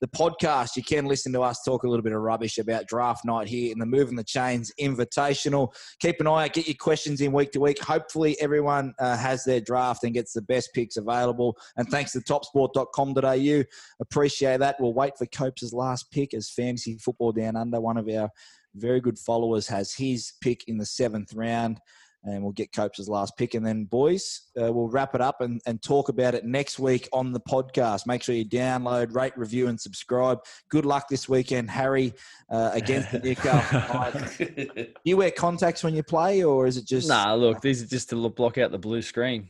[0.01, 0.75] the podcast.
[0.75, 3.71] You can listen to us talk a little bit of rubbish about draft night here
[3.71, 5.73] in the Moving the Chains Invitational.
[5.99, 7.79] Keep an eye out, get your questions in week to week.
[7.79, 11.55] Hopefully, everyone uh, has their draft and gets the best picks available.
[11.77, 13.63] And thanks to topsport.com.au.
[14.01, 14.75] Appreciate that.
[14.79, 17.79] We'll wait for Copes' last pick as Fantasy Football Down Under.
[17.79, 18.29] One of our
[18.75, 21.79] very good followers has his pick in the seventh round
[22.23, 23.55] and we'll get Copes' last pick.
[23.55, 27.09] And then, boys, uh, we'll wrap it up and, and talk about it next week
[27.11, 28.05] on the podcast.
[28.05, 30.39] Make sure you download, rate, review, and subscribe.
[30.69, 32.13] Good luck this weekend, Harry,
[32.49, 34.91] uh, against the Newcastle Knights.
[35.03, 38.09] You wear contacts when you play, or is it just Nah, look, these are just
[38.11, 39.47] to block out the blue screen,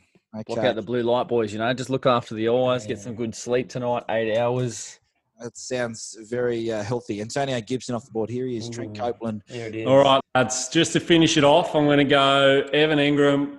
[0.47, 1.51] block out the blue light, boys.
[1.51, 4.99] You know, just look after the eyes, get some good sleep tonight, eight hours.
[5.42, 7.20] That sounds very uh, healthy.
[7.20, 8.30] Antonio Gibson off the board.
[8.30, 9.02] Here he is, Trent Ooh.
[9.02, 9.42] Copeland.
[9.48, 9.88] Here it is.
[9.88, 13.58] All right, that's Just to finish it off, I'm going to go Evan Engram,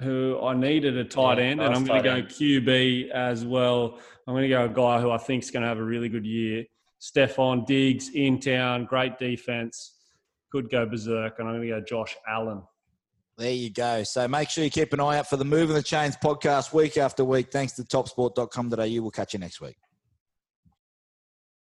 [0.00, 3.44] who I needed a tight Yeah, end, and I'm going to tight go QB as
[3.44, 3.98] well.
[4.26, 6.08] I'm going to go a guy who I think is going to have a really
[6.08, 6.64] good year.
[6.98, 9.98] Stefon Diggs in town, great defense,
[10.50, 12.62] could go berserk, and I'm going to go Josh Allen.
[13.36, 14.02] There you go.
[14.02, 16.72] So make sure you keep an eye out for the Move Moving the Chains podcast
[16.72, 17.50] week after week.
[17.50, 19.02] Thanks to topsport.com.au.
[19.02, 19.76] We'll catch you next week.